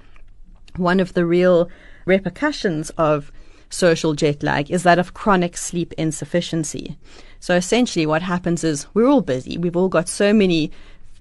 [0.76, 1.68] One of the real
[2.04, 3.30] repercussions of
[3.70, 6.96] social jet lag is that of chronic sleep insufficiency.
[7.38, 9.56] So essentially, what happens is we're all busy.
[9.56, 10.72] We've all got so many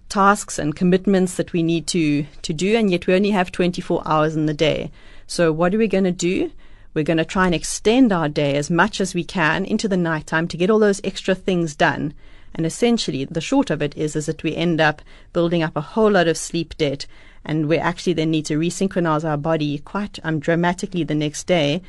[0.09, 4.01] tasks and commitments that we need to, to do, and yet we only have 24
[4.05, 4.91] hours in the day.
[5.27, 6.51] So, what are we going to do?
[6.93, 9.97] We're going to try and extend our day as much as we can into the
[9.97, 12.13] nighttime to get all those extra things done.
[12.55, 15.81] And essentially, the short of it is, is that we end up building up a
[15.81, 17.07] whole lot of sleep debt,
[17.45, 21.81] and we actually then need to resynchronize our body quite um, dramatically the next day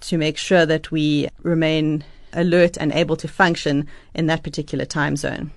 [0.00, 5.16] to make sure that we remain alert and able to function in that particular time
[5.16, 5.50] zone.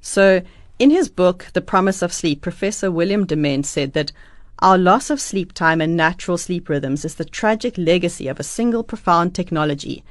[0.00, 0.42] So,
[0.78, 4.12] in his book, The Promise of Sleep, Professor William Dement said that
[4.58, 8.44] our loss of sleep time and natural sleep rhythms is the tragic legacy of a
[8.44, 10.04] single profound technology,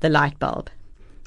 [0.00, 0.70] the light bulb.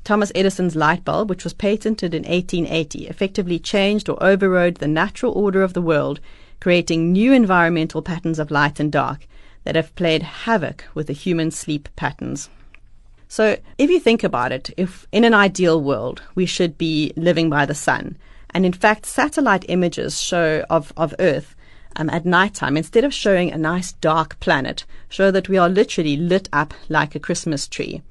[0.04, 5.32] Thomas Edison's light bulb, which was patented in 1880, effectively changed or overrode the natural
[5.32, 6.20] order of the world,
[6.60, 9.28] creating new environmental patterns of light and dark
[9.64, 12.50] that have played havoc with the human sleep patterns.
[13.28, 17.50] So, if you think about it, if in an ideal world we should be living
[17.50, 18.18] by the sun,
[18.52, 21.56] and in fact, satellite images show of, of Earth
[21.98, 26.16] um, at nighttime, instead of showing a nice dark planet, show that we are literally
[26.16, 28.02] lit up like a Christmas tree.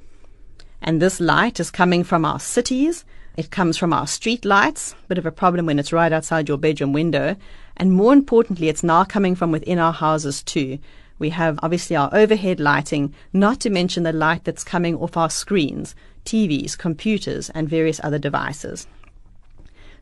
[0.83, 3.05] And this light is coming from our cities.
[3.37, 6.57] It comes from our street lights, bit of a problem when it's right outside your
[6.57, 7.35] bedroom window.
[7.77, 10.79] And more importantly, it's now coming from within our houses too.
[11.19, 15.31] We have obviously our overhead lighting, not to mention the light that's coming off our
[15.31, 18.87] screens, TVs, computers, and various other devices.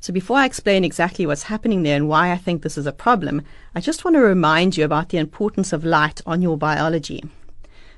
[0.01, 2.93] So before I explain exactly what's happening there and why I think this is a
[2.93, 3.41] problem,
[3.75, 7.23] I just want to remind you about the importance of light on your biology.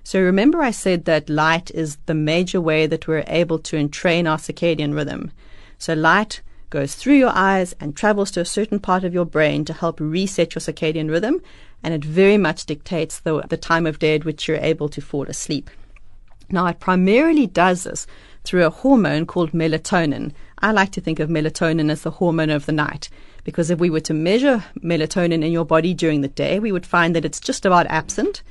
[0.04, 4.26] So remember I said that light is the major way that we're able to entrain
[4.26, 5.32] our circadian rhythm.
[5.78, 9.64] So light goes through your eyes and travels to a certain part of your brain
[9.64, 11.40] to help reset your circadian rhythm,
[11.82, 15.00] and it very much dictates the, the time of day at which you're able to
[15.00, 15.70] fall asleep.
[16.50, 18.06] Now, it primarily does this
[18.44, 20.32] through a hormone called melatonin.
[20.58, 23.08] I like to think of melatonin as the hormone of the night
[23.44, 26.86] because if we were to measure melatonin in your body during the day, we would
[26.86, 28.42] find that it's just about absent.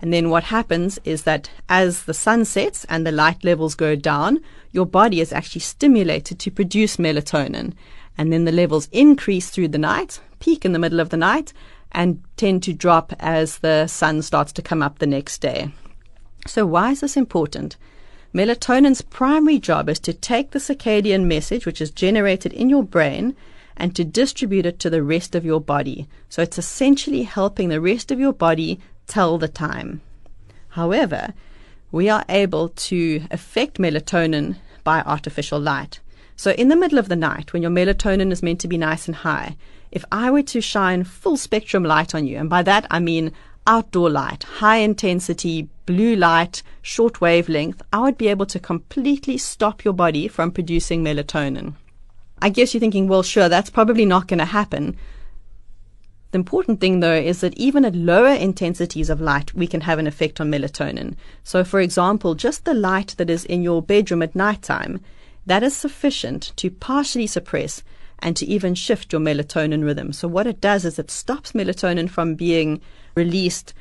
[0.00, 3.94] And then what happens is that as the sun sets and the light levels go
[3.94, 4.40] down,
[4.72, 7.74] your body is actually stimulated to produce melatonin.
[8.16, 11.52] And then the levels increase through the night, peak in the middle of the night,
[11.92, 15.70] and tend to drop as the sun starts to come up the next day.
[16.46, 17.76] So, why is this important?
[18.32, 23.36] Melatonin's primary job is to take the circadian message, which is generated in your brain,
[23.76, 26.06] and to distribute it to the rest of your body.
[26.28, 28.78] So it's essentially helping the rest of your body
[29.10, 30.00] tell the time.
[30.70, 31.34] However,
[31.92, 36.00] we are able to affect melatonin by artificial light.
[36.36, 39.06] So in the middle of the night, when your melatonin is meant to be nice
[39.06, 39.56] and high,
[39.90, 43.32] if I were to shine full spectrum light on you, and by that I mean
[43.66, 49.84] outdoor light, high intensity, blue light, short wavelength, I would be able to completely stop
[49.84, 51.74] your body from producing melatonin.
[52.40, 54.96] I guess you're thinking, well, sure, that's probably not going to happen.
[56.32, 59.98] The important thing, though, is that even at lower intensities of light, we can have
[59.98, 61.16] an effect on melatonin.
[61.42, 65.00] So, for example, just the light that is in your bedroom at nighttime,
[65.46, 67.82] that is sufficient to partially suppress
[68.20, 70.12] and to even shift your melatonin rhythm.
[70.12, 72.80] So what it does is it stops melatonin from being
[73.14, 73.74] released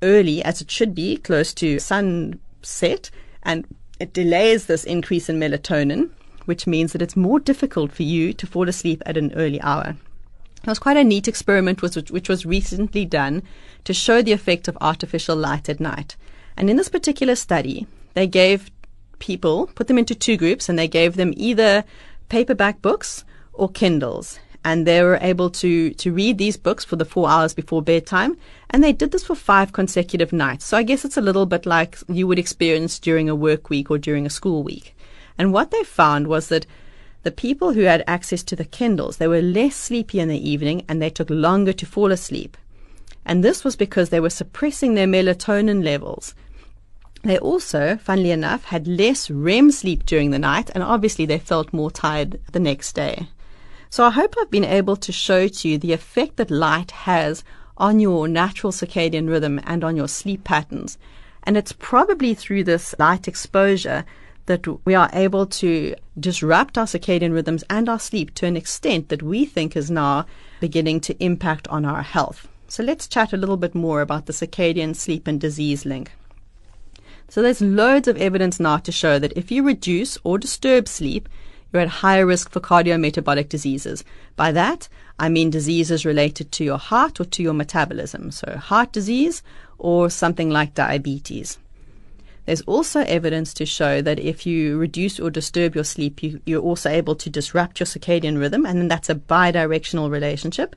[0.00, 3.10] early as it should be, close to sunset,
[3.42, 3.66] and
[4.00, 6.10] it delays this increase in melatonin,
[6.44, 9.96] which means that it's more difficult for you to fall asleep at an early hour.
[10.64, 13.42] It was quite a neat experiment which, which was recently done
[13.84, 16.16] to show the effect of artificial light at night.
[16.56, 18.70] And in this particular study, they gave
[19.18, 21.84] people, put them into two groups, and they gave them either
[22.30, 24.38] paperback books or Kindles.
[24.64, 28.38] And they were able to, to read these books for the four hours before bedtime.
[28.70, 30.64] And they did this for five consecutive nights.
[30.64, 33.90] So I guess it's a little bit like you would experience during a work week
[33.90, 34.96] or during a school week.
[35.36, 36.64] And what they found was that
[37.24, 40.84] the people who had access to the Kindles, they were less sleepy in the evening
[40.88, 42.56] and they took longer to fall asleep.
[43.24, 46.34] And this was because they were suppressing their melatonin levels.
[47.22, 51.72] They also, funnily enough, had less REM sleep during the night and obviously they felt
[51.72, 53.28] more tired the next day.
[53.88, 57.42] So I hope I've been able to show to you the effect that light has
[57.78, 60.98] on your natural circadian rhythm and on your sleep patterns.
[61.44, 64.04] And it's probably through this light exposure
[64.46, 69.08] that we are able to disrupt our circadian rhythms and our sleep to an extent
[69.08, 70.26] that we think is now
[70.60, 72.48] beginning to impact on our health.
[72.68, 76.12] So let's chat a little bit more about the circadian sleep and disease link.
[77.28, 81.28] So there's loads of evidence now to show that if you reduce or disturb sleep,
[81.72, 84.04] you're at higher risk for cardiometabolic diseases.
[84.36, 88.30] By that, I mean diseases related to your heart or to your metabolism.
[88.30, 89.42] So heart disease
[89.78, 91.58] or something like diabetes.
[92.46, 96.60] There's also evidence to show that if you reduce or disturb your sleep, you, you're
[96.62, 100.76] also able to disrupt your circadian rhythm, and then that's a bidirectional relationship.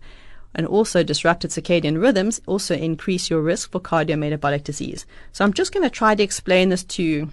[0.56, 5.06] And also, disrupted circadian rhythms also increase your risk for cardiometabolic disease.
[5.34, 7.32] So, I'm just going to try to explain this to you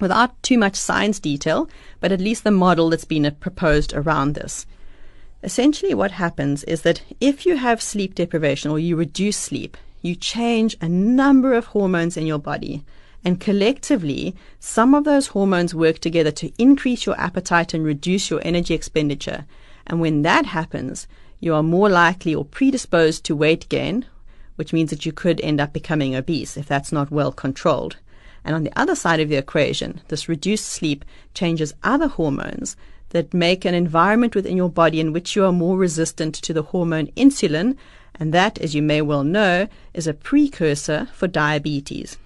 [0.00, 1.68] without too much science detail,
[2.00, 4.66] but at least the model that's been uh, proposed around this.
[5.42, 10.14] Essentially, what happens is that if you have sleep deprivation or you reduce sleep, you
[10.14, 12.82] change a number of hormones in your body.
[13.24, 18.40] And collectively, some of those hormones work together to increase your appetite and reduce your
[18.44, 19.44] energy expenditure.
[19.86, 21.06] And when that happens,
[21.40, 24.06] you are more likely or predisposed to weight gain,
[24.56, 27.96] which means that you could end up becoming obese if that's not well controlled.
[28.44, 31.04] And on the other side of the equation, this reduced sleep
[31.34, 32.76] changes other hormones
[33.10, 36.62] that make an environment within your body in which you are more resistant to the
[36.62, 37.76] hormone insulin,
[38.14, 42.16] and that, as you may well know, is a precursor for diabetes.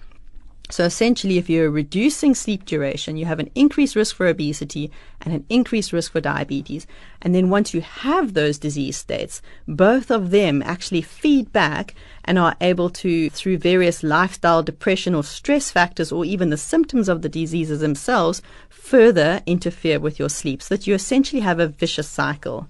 [0.69, 4.89] So essentially, if you're reducing sleep duration, you have an increased risk for obesity
[5.21, 6.87] and an increased risk for diabetes.
[7.21, 12.39] And then once you have those disease states, both of them actually feed back and
[12.39, 17.21] are able to, through various lifestyle, depression, or stress factors, or even the symptoms of
[17.21, 22.07] the diseases themselves, further interfere with your sleep so that you essentially have a vicious
[22.07, 22.69] cycle.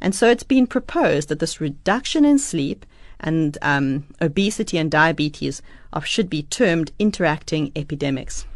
[0.00, 2.84] And so it's been proposed that this reduction in sleep
[3.20, 8.46] and um, obesity and diabetes are, should be termed interacting epidemics.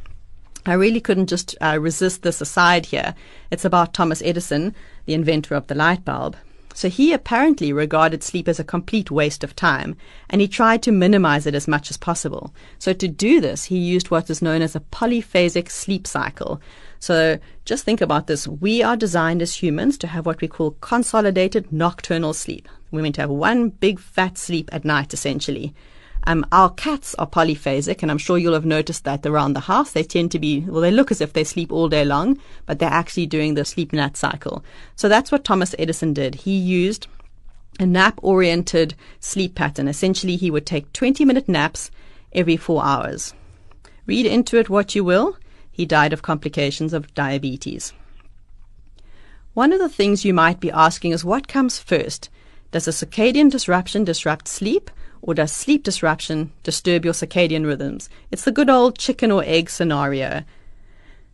[0.65, 3.15] I really couldn't just uh, resist this aside here.
[3.51, 4.75] It's about Thomas Edison,
[5.07, 6.37] the inventor of the light bulb.
[6.75, 9.97] So he apparently regarded sleep as a complete waste of time,
[10.31, 12.55] and he tried to minimize it as much as possible.
[12.79, 16.63] So to do this, he used what is known as a polyphasic sleep cycle.
[16.99, 18.49] So just think about this.
[18.49, 22.69] We are designed as humans to have what we call consolidated nocturnal sleep.
[22.93, 25.75] Meant to have one big fat sleep at night, essentially.
[26.25, 29.93] Um, our cats are polyphasic, and I'm sure you'll have noticed that around the house.
[29.93, 32.79] They tend to be, well, they look as if they sleep all day long, but
[32.79, 34.63] they're actually doing the sleep nap cycle.
[34.95, 36.37] So that's what Thomas Edison did.
[36.37, 37.09] He used
[37.81, 39.89] a nap oriented sleep pattern.
[39.89, 41.91] Essentially, he would take 20 minute naps
[42.33, 43.35] every four hours.
[44.07, 45.37] Read into it what you will.
[45.71, 47.93] He died of complications of diabetes.
[49.55, 52.31] One of the things you might be asking is what comes first?
[52.73, 54.91] Does a circadian disruption disrupt sleep?
[55.23, 58.11] or does sleep disruption disturb your circadian rhythms?
[58.31, 60.43] It's the good old chicken or egg scenario.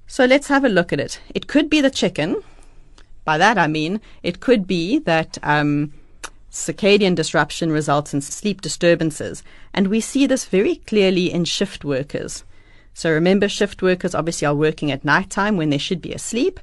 [0.07, 1.21] So let's have a look at it.
[1.35, 2.43] It could be the chicken.
[3.25, 5.95] By that I mean it could be that um,
[6.53, 12.45] circadian disruption results in sleep disturbances, and we see this very clearly in shift workers.
[12.95, 16.59] So remember, shift workers obviously are working at night time when they should be asleep,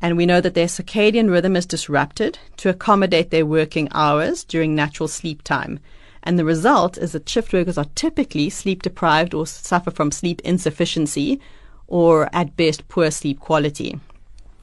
[0.00, 4.74] and we know that their circadian rhythm is disrupted to accommodate their working hours during
[4.74, 5.80] natural sleep time.
[6.22, 10.40] And the result is that shift workers are typically sleep deprived or suffer from sleep
[10.44, 11.40] insufficiency
[11.86, 13.98] or at best poor sleep quality.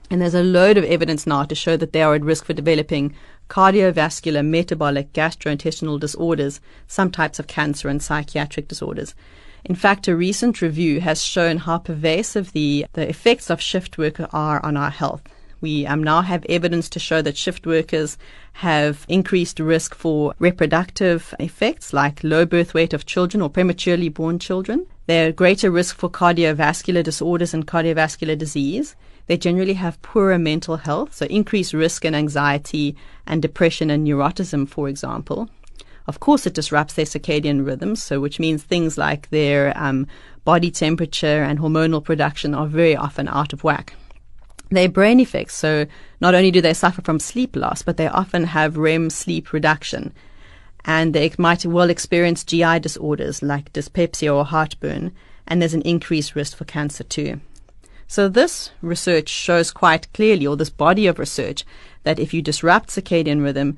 [0.10, 2.54] And there's a load of evidence now to show that they are at risk for
[2.54, 3.16] developing
[3.50, 9.16] cardiovascular, metabolic, gastrointestinal disorders, some types of cancer, and psychiatric disorders.
[9.66, 14.20] In fact, a recent review has shown how pervasive the, the effects of shift work
[14.34, 15.22] are on our health.
[15.62, 18.18] We um, now have evidence to show that shift workers
[18.52, 24.40] have increased risk for reproductive effects like low birth weight of children or prematurely born
[24.40, 24.86] children.
[25.06, 28.98] They're greater risk for cardiovascular disorders and cardiovascular disease.
[29.28, 34.68] They generally have poorer mental health, so increased risk in anxiety and depression and neuroticism,
[34.68, 35.50] for example.
[36.08, 40.08] Of course, it disrupts their circadian rhythms, so which means things like their um,
[40.44, 43.96] body temperature and hormonal production are very often out of whack
[44.74, 45.56] their brain effects.
[45.56, 45.86] So
[46.20, 50.14] not only do they suffer from sleep loss, but they often have REM sleep reduction.
[50.86, 55.14] And they might well experience GI disorders like dyspepsia or heartburn,
[55.48, 57.40] and there's an increased risk for cancer too.
[58.08, 61.64] So this research shows quite clearly, or this body of research,
[62.04, 63.78] that if you disrupt circadian rhythm,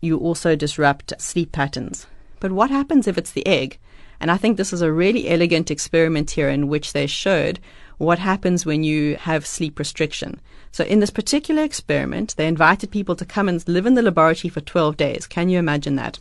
[0.00, 2.06] you also disrupt sleep patterns.
[2.40, 3.78] But what happens if it's the egg?
[4.20, 7.58] And I think this is a really elegant experiment here in which they showed
[7.98, 10.40] what happens when you have sleep restriction.
[10.72, 14.48] So in this particular experiment, they invited people to come and live in the laboratory
[14.48, 15.26] for 12 days.
[15.26, 16.18] Can you imagine that?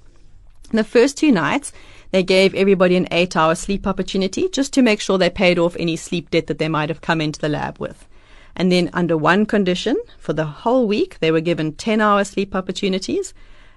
[0.72, 1.72] In the first two nights,
[2.12, 5.76] they gave everybody an eight hour sleep opportunity just to make sure they paid off
[5.80, 8.08] any sleep debt that they might have come into the lab with.
[8.56, 12.56] And then under one condition, for the whole week, they were given 10 hour sleep
[12.56, 13.34] opportunities.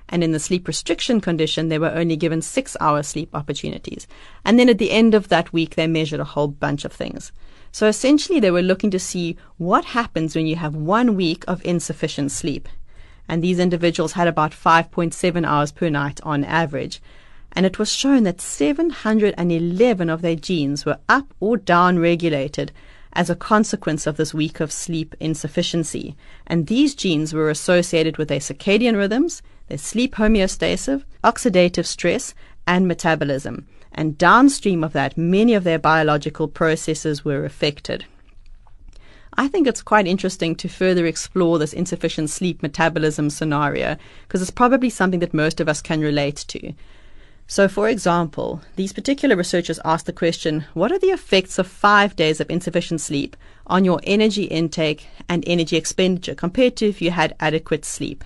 [0.09, 4.07] And in the sleep restriction condition, they were only given six hour sleep opportunities.
[4.45, 7.33] And then at the end of that week, they measured a whole bunch of things.
[7.73, 11.65] So essentially, they were looking to see what happens when you have one week of
[11.65, 12.69] insufficient sleep.
[13.29, 17.01] And these individuals had about 5.7 hours per night on average.
[17.53, 22.73] And it was shown that 711 of their genes were up or down regulated
[23.13, 26.17] as a consequence of this week of sleep insufficiency.
[26.47, 32.35] And these genes were associated with their circadian rhythms, their sleep homeostasis, oxidative stress,
[32.67, 38.05] and metabolism and downstream of that, many of their biological processes were affected.
[39.37, 44.51] I think it's quite interesting to further explore this insufficient sleep metabolism scenario because it's
[44.51, 46.73] probably something that most of us can relate to.
[47.47, 52.17] So, for example, these particular researchers asked the question what are the effects of five
[52.17, 53.37] days of insufficient sleep
[53.67, 58.25] on your energy intake and energy expenditure compared to if you had adequate sleep?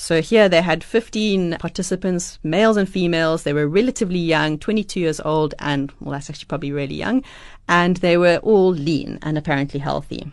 [0.00, 3.42] So here they had 15 participants, males and females.
[3.42, 7.22] They were relatively young, 22 years old, and well, that's actually probably really young.
[7.68, 10.32] And they were all lean and apparently healthy.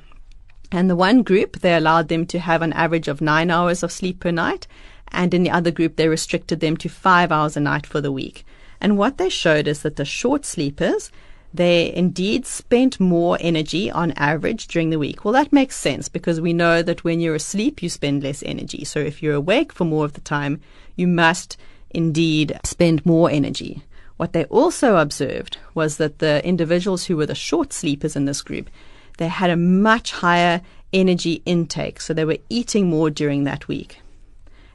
[0.72, 3.92] And the one group, they allowed them to have an average of nine hours of
[3.92, 4.68] sleep per night.
[5.10, 8.12] And in the other group, they restricted them to five hours a night for the
[8.12, 8.46] week.
[8.80, 11.12] And what they showed is that the short sleepers,
[11.54, 15.24] they indeed spent more energy on average during the week.
[15.24, 18.84] Well, that makes sense because we know that when you're asleep, you spend less energy.
[18.84, 20.62] So if you're awake for more of the time,
[20.96, 21.58] you must
[21.90, 23.82] indeed spend more energy.
[24.18, 28.42] What they also observed was that the individuals who were the short sleepers in this
[28.42, 28.70] group,
[29.18, 32.02] they had a much higher energy intake.
[32.02, 34.02] So they were eating more during that week.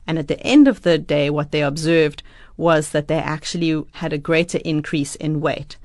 [0.06, 2.22] And at the end of the day, what they observed
[2.56, 5.76] was that they actually had a greater increase in weight.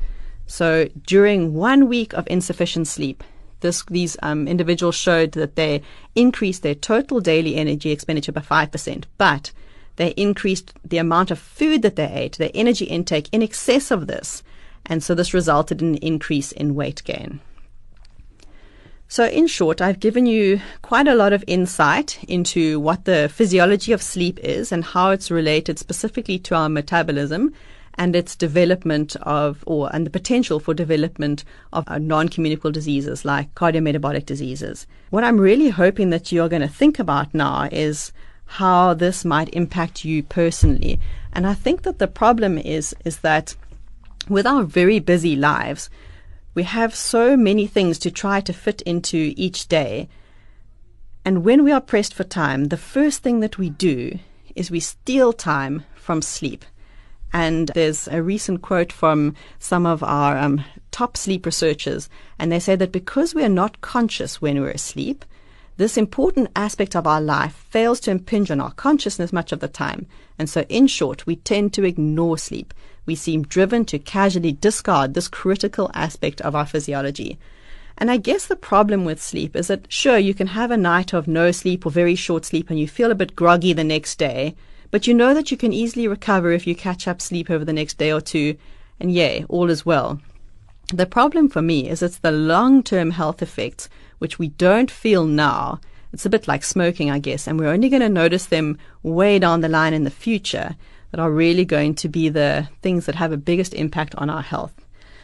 [0.47, 3.23] So during one week of insufficient sleep,
[3.59, 5.81] this, these um, individuals showed that they
[6.15, 9.51] increased their total daily energy expenditure by 5%, but
[9.97, 14.07] they increased the amount of food that they ate, their energy intake in excess of
[14.07, 14.43] this.
[14.85, 17.41] And so this resulted in an increase in weight gain.
[19.09, 23.93] So, in short, I've given you quite a lot of insight into what the physiology
[23.93, 27.53] of sleep is and how it's related specifically to our metabolism
[27.97, 31.43] and its development of, or and the potential for development
[31.73, 34.85] of uh, non-communicable diseases like cardiometabolic diseases.
[35.09, 38.11] What I'm really hoping that you're going to think about now is
[38.45, 40.99] how this might impact you personally.
[41.33, 43.55] And I think that the problem is is that
[44.29, 45.89] with our very busy lives,
[46.53, 50.07] we have so many things to try to fit into each day.
[51.23, 54.19] And when we are pressed for time, the first thing that we do
[54.55, 56.65] is we steal time from sleep.
[57.33, 62.09] And there's a recent quote from some of our um, top sleep researchers,
[62.39, 65.25] and they say that because we are not conscious when we're asleep,
[65.77, 69.67] this important aspect of our life fails to impinge on our consciousness much of the
[69.67, 70.07] time.
[70.39, 72.73] And so, in short, we tend to ignore sleep.
[73.05, 77.37] We seem driven to casually discard this critical aspect of our physiology.
[77.97, 81.13] And I guess the problem with sleep is that, sure, you can have a night
[81.13, 84.17] of no sleep or very short sleep and you feel a bit groggy the next
[84.17, 84.55] day,
[84.91, 87.73] but you know that you can easily recover if you catch up sleep over the
[87.73, 88.57] next day or two,
[88.99, 90.19] and yay, all is well.
[90.93, 95.25] The problem for me is it's the long term health effects which we don't feel
[95.25, 95.79] now
[96.13, 99.39] It's a bit like smoking, I guess, and we're only going to notice them way
[99.39, 100.75] down the line in the future
[101.11, 104.41] that are really going to be the things that have a biggest impact on our
[104.41, 104.73] health.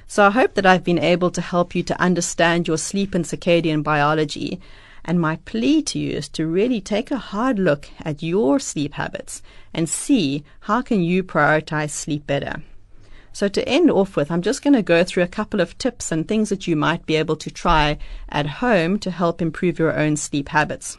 [0.08, 3.26] So I hope that I've been able to help you to understand your sleep and
[3.26, 4.60] circadian biology.
[5.06, 8.94] And my plea to you is to really take a hard look at your sleep
[8.94, 9.42] habits
[9.74, 12.64] and see how can you prioritize sleep better.
[13.34, 16.12] So to end off with, I'm just going to go through a couple of tips
[16.12, 17.98] and things that you might be able to try
[18.30, 20.98] at home to help improve your own sleep habits.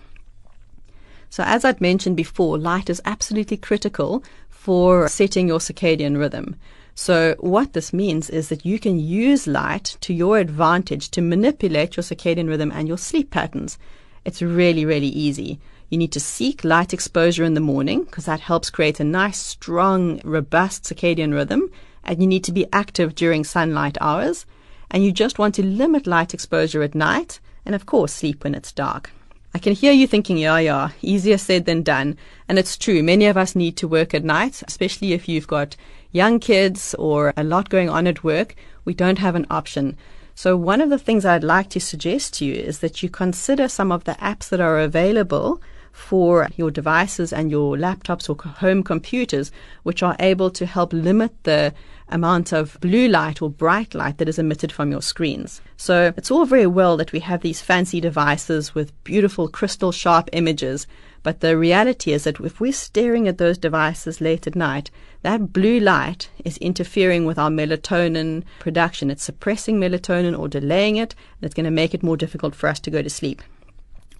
[1.30, 6.56] So as I'd mentioned before, light is absolutely critical for setting your circadian rhythm.
[6.94, 11.96] So what this means is that you can use light to your advantage to manipulate
[11.96, 13.78] your circadian rhythm and your sleep patterns.
[14.24, 15.58] It's really, really easy.
[15.90, 19.38] You need to seek light exposure in the morning because that helps create a nice,
[19.38, 21.70] strong, robust circadian rhythm
[22.04, 24.46] and you need to be active during sunlight hours,
[24.90, 28.54] and you just want to limit light exposure at night, and of course, sleep when
[28.54, 29.10] it's dark.
[29.54, 32.18] I can hear you thinking, yeah, yeah, easier said than done.
[32.48, 33.04] And it's true.
[33.04, 35.76] Many of us need to work at night, especially if you've got
[36.14, 38.54] young kids or a lot going on at work.
[38.84, 39.98] We don't have an option.
[40.36, 43.68] So one of the things I'd like to suggest to you is that you consider
[43.68, 45.60] some of the apps that are available
[45.92, 49.52] for your devices and your laptops or home computers,
[49.82, 51.74] which are able to help limit the
[52.08, 55.60] amount of blue light or bright light that is emitted from your screens.
[55.76, 60.28] So it's all very well that we have these fancy devices with beautiful crystal sharp
[60.32, 60.86] images,
[61.22, 64.90] but the reality is that if we're staring at those devices late at night,
[65.24, 69.10] that blue light is interfering with our melatonin production.
[69.10, 72.68] It's suppressing melatonin or delaying it, and it's going to make it more difficult for
[72.68, 73.42] us to go to sleep.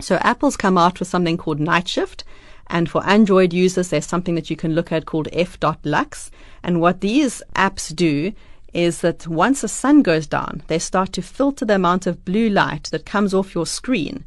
[0.00, 2.24] So Apple's come out with something called Night Shift.
[2.68, 6.30] And for Android users, there's something that you can look at called f.lux.
[6.62, 8.32] And what these apps do
[8.72, 12.48] is that once the sun goes down, they start to filter the amount of blue
[12.48, 14.24] light that comes off your screen.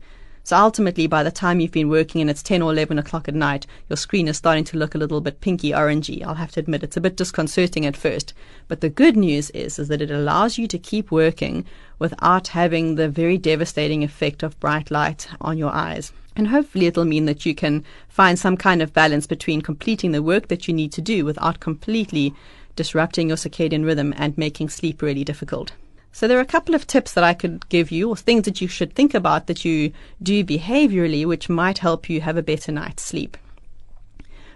[0.48, 3.36] So ultimately, by the time you've been working and it's 10 or 11 o'clock at
[3.36, 6.24] night, your screen is starting to look a little bit pinky orangey.
[6.24, 8.34] I'll have to admit it's a bit disconcerting at first.
[8.70, 11.66] But the good news is, is that it allows you to keep working
[12.00, 16.14] without having the very devastating effect of bright light on your eyes.
[16.38, 20.24] And hopefully it'll mean that you can find some kind of balance between completing the
[20.24, 22.34] work that you need to do without completely
[22.78, 25.74] disrupting your circadian rhythm and making sleep really difficult.
[26.12, 28.60] So there are a couple of tips that I could give you, or things that
[28.60, 29.92] you should think about that you
[30.22, 33.38] do behaviorally, which might help you have a better night's sleep.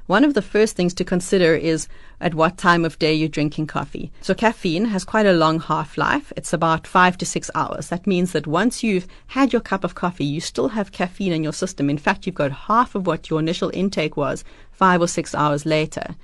[0.08, 1.88] One of the first things to consider is
[2.20, 4.12] at what time of day you're drinking coffee.
[4.20, 6.34] So caffeine has quite a long half-life.
[6.36, 7.88] It's about five to six hours.
[7.90, 11.44] That means that once you've had your cup of coffee, you still have caffeine in
[11.44, 11.90] your system.
[11.90, 15.66] In fact, you've got half of what your initial intake was five or six hours
[15.66, 16.16] later.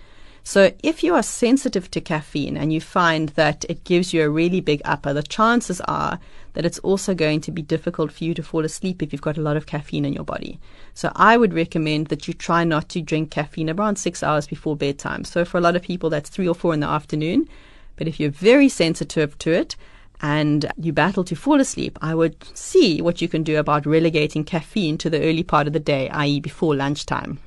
[0.48, 4.30] So if you are sensitive to caffeine and you find that it gives you a
[4.30, 6.22] really big upper, the chances are
[6.54, 9.38] that it's also going to be difficult for you to fall asleep if you've got
[9.38, 10.58] a lot of caffeine in your body.
[10.94, 14.78] So I would recommend that you try not to drink caffeine around six hours before
[14.78, 15.26] bedtime.
[15.26, 17.50] So for a lot of people, that's three or four in the afternoon.
[17.98, 19.76] But if you're very sensitive to it,
[20.22, 24.46] and you battle to fall asleep, I would see what you can do about relegating
[24.46, 27.40] caffeine to the early part of the day, i.e., before lunchtime.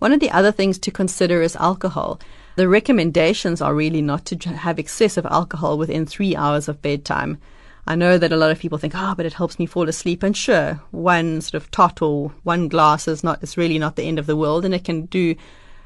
[0.00, 2.20] One of the other things to consider is alcohol.
[2.56, 7.36] The recommendations are really not to have excessive alcohol within three hours of bedtime.
[7.86, 10.22] I know that a lot of people think, oh, but it helps me fall asleep.
[10.22, 14.04] And sure, one sort of tot or one glass is not, it's really not the
[14.04, 14.64] end of the world.
[14.64, 15.34] And it can do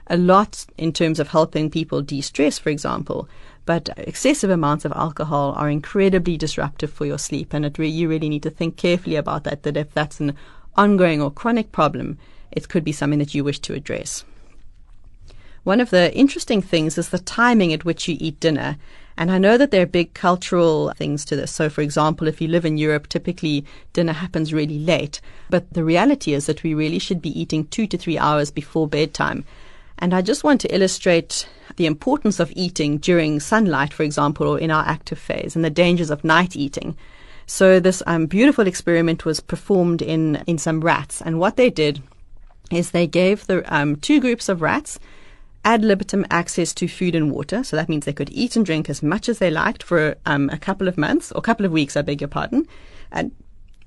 [0.06, 3.28] a lot in terms of helping people de-stress, for example.
[3.66, 7.52] But excessive amounts of alcohol are incredibly disruptive for your sleep.
[7.52, 10.36] And re- you really need to think carefully about that, that if that's an
[10.76, 12.16] ongoing or chronic problem,
[12.54, 14.24] it could be something that you wish to address.
[15.64, 18.76] One of the interesting things is the timing at which you eat dinner.
[19.16, 21.52] And I know that there are big cultural things to this.
[21.52, 25.20] So, for example, if you live in Europe, typically dinner happens really late.
[25.48, 28.88] But the reality is that we really should be eating two to three hours before
[28.88, 29.44] bedtime.
[29.98, 34.58] And I just want to illustrate the importance of eating during sunlight, for example, or
[34.58, 36.96] in our active phase, and the dangers of night eating.
[37.46, 41.22] So this um, beautiful experiment was performed in, in some rats.
[41.22, 42.02] And what they did
[42.70, 44.98] is they gave the um, two groups of rats
[45.64, 47.64] ad libitum access to food and water.
[47.64, 50.50] So that means they could eat and drink as much as they liked for um,
[50.50, 52.66] a couple of months or a couple of weeks, I beg your pardon.
[53.10, 53.32] And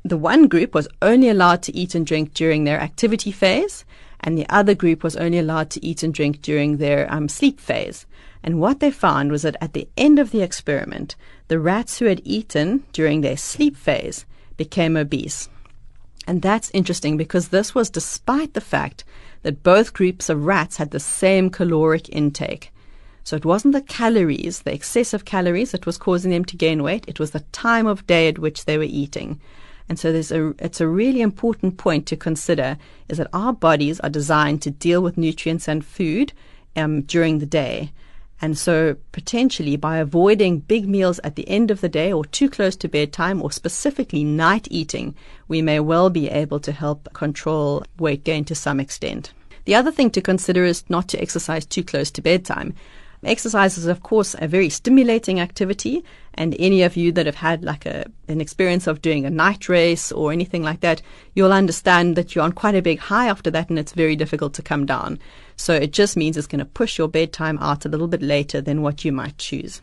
[0.03, 3.85] the one group was only allowed to eat and drink during their activity phase,
[4.21, 7.59] and the other group was only allowed to eat and drink during their um, sleep
[7.59, 8.05] phase.
[8.41, 11.15] And what they found was that at the end of the experiment,
[11.47, 14.25] the rats who had eaten during their sleep phase
[14.55, 15.49] became obese.
[16.27, 19.05] And that's interesting because this was despite the fact
[19.43, 22.73] that both groups of rats had the same caloric intake.
[23.23, 27.05] So it wasn't the calories, the excessive calories that was causing them to gain weight,
[27.07, 29.39] it was the time of day at which they were eating.
[29.89, 33.99] And so there's a, it's a really important point to consider is that our bodies
[34.01, 36.33] are designed to deal with nutrients and food
[36.75, 37.91] um, during the day.
[38.41, 42.49] And so potentially by avoiding big meals at the end of the day or too
[42.49, 45.15] close to bedtime or specifically night eating,
[45.47, 49.33] we may well be able to help control weight gain to some extent.
[49.65, 52.73] The other thing to consider is not to exercise too close to bedtime.
[53.23, 56.03] Exercise is, of course, a very stimulating activity,
[56.35, 59.67] and any of you that have had like a, an experience of doing a night
[59.67, 61.01] race or anything like that,
[61.33, 64.53] you'll understand that you're on quite a big high after that, and it's very difficult
[64.53, 65.17] to come down.
[65.55, 68.61] So it just means it's going to push your bedtime out a little bit later
[68.61, 69.81] than what you might choose.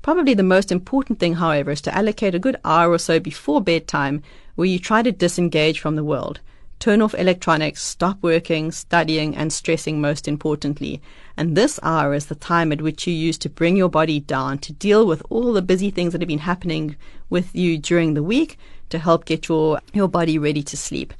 [0.00, 3.60] Probably the most important thing, however, is to allocate a good hour or so before
[3.60, 4.22] bedtime
[4.54, 6.40] where you try to disengage from the world.
[6.78, 11.02] Turn off electronics, stop working, studying, and stressing most importantly.
[11.36, 14.58] And this hour is the time at which you use to bring your body down,
[14.58, 16.94] to deal with all the busy things that have been happening
[17.30, 18.58] with you during the week,
[18.90, 21.12] to help get your, your body ready to sleep.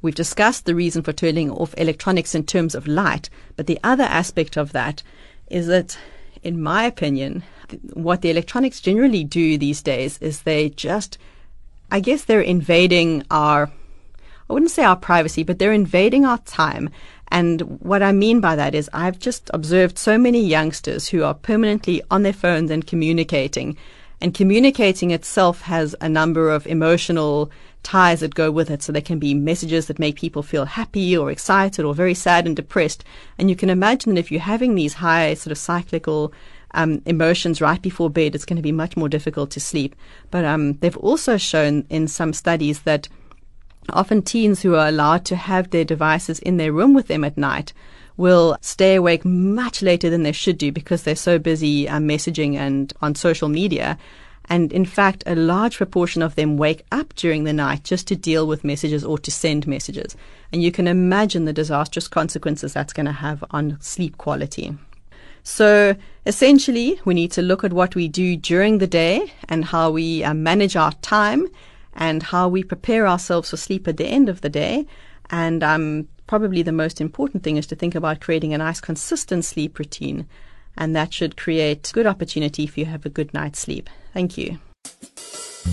[0.00, 4.04] We've discussed the reason for turning off electronics in terms of light, but the other
[4.04, 5.02] aspect of that
[5.48, 5.98] is that,
[6.42, 7.42] in my opinion,
[7.92, 11.18] what the electronics generally do these days is they just,
[11.90, 13.70] I guess they're invading our
[14.48, 16.90] I wouldn't say our privacy, but they're invading our time.
[17.28, 21.34] And what I mean by that is I've just observed so many youngsters who are
[21.34, 23.76] permanently on their phones and communicating.
[24.20, 27.50] And communicating itself has a number of emotional
[27.82, 28.82] ties that go with it.
[28.82, 32.46] So there can be messages that make people feel happy or excited or very sad
[32.46, 33.04] and depressed.
[33.38, 36.32] And you can imagine that if you're having these high sort of cyclical
[36.72, 39.94] um, emotions right before bed, it's going to be much more difficult to sleep.
[40.30, 43.08] But um, they've also shown in some studies that
[43.90, 47.36] Often teens who are allowed to have their devices in their room with them at
[47.36, 47.72] night
[48.16, 52.54] will stay awake much later than they should do because they're so busy um, messaging
[52.54, 53.98] and on social media.
[54.46, 58.16] And in fact, a large proportion of them wake up during the night just to
[58.16, 60.16] deal with messages or to send messages.
[60.52, 64.76] And you can imagine the disastrous consequences that's going to have on sleep quality.
[65.42, 69.90] So essentially, we need to look at what we do during the day and how
[69.90, 71.48] we uh, manage our time
[71.94, 74.86] and how we prepare ourselves for sleep at the end of the day.
[75.30, 79.44] And um, probably the most important thing is to think about creating a nice, consistent
[79.44, 80.26] sleep routine.
[80.76, 83.88] And that should create good opportunity if you have a good night's sleep.
[84.12, 84.58] Thank you.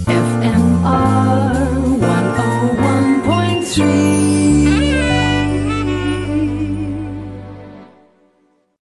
[0.06, 4.41] FMR 101.3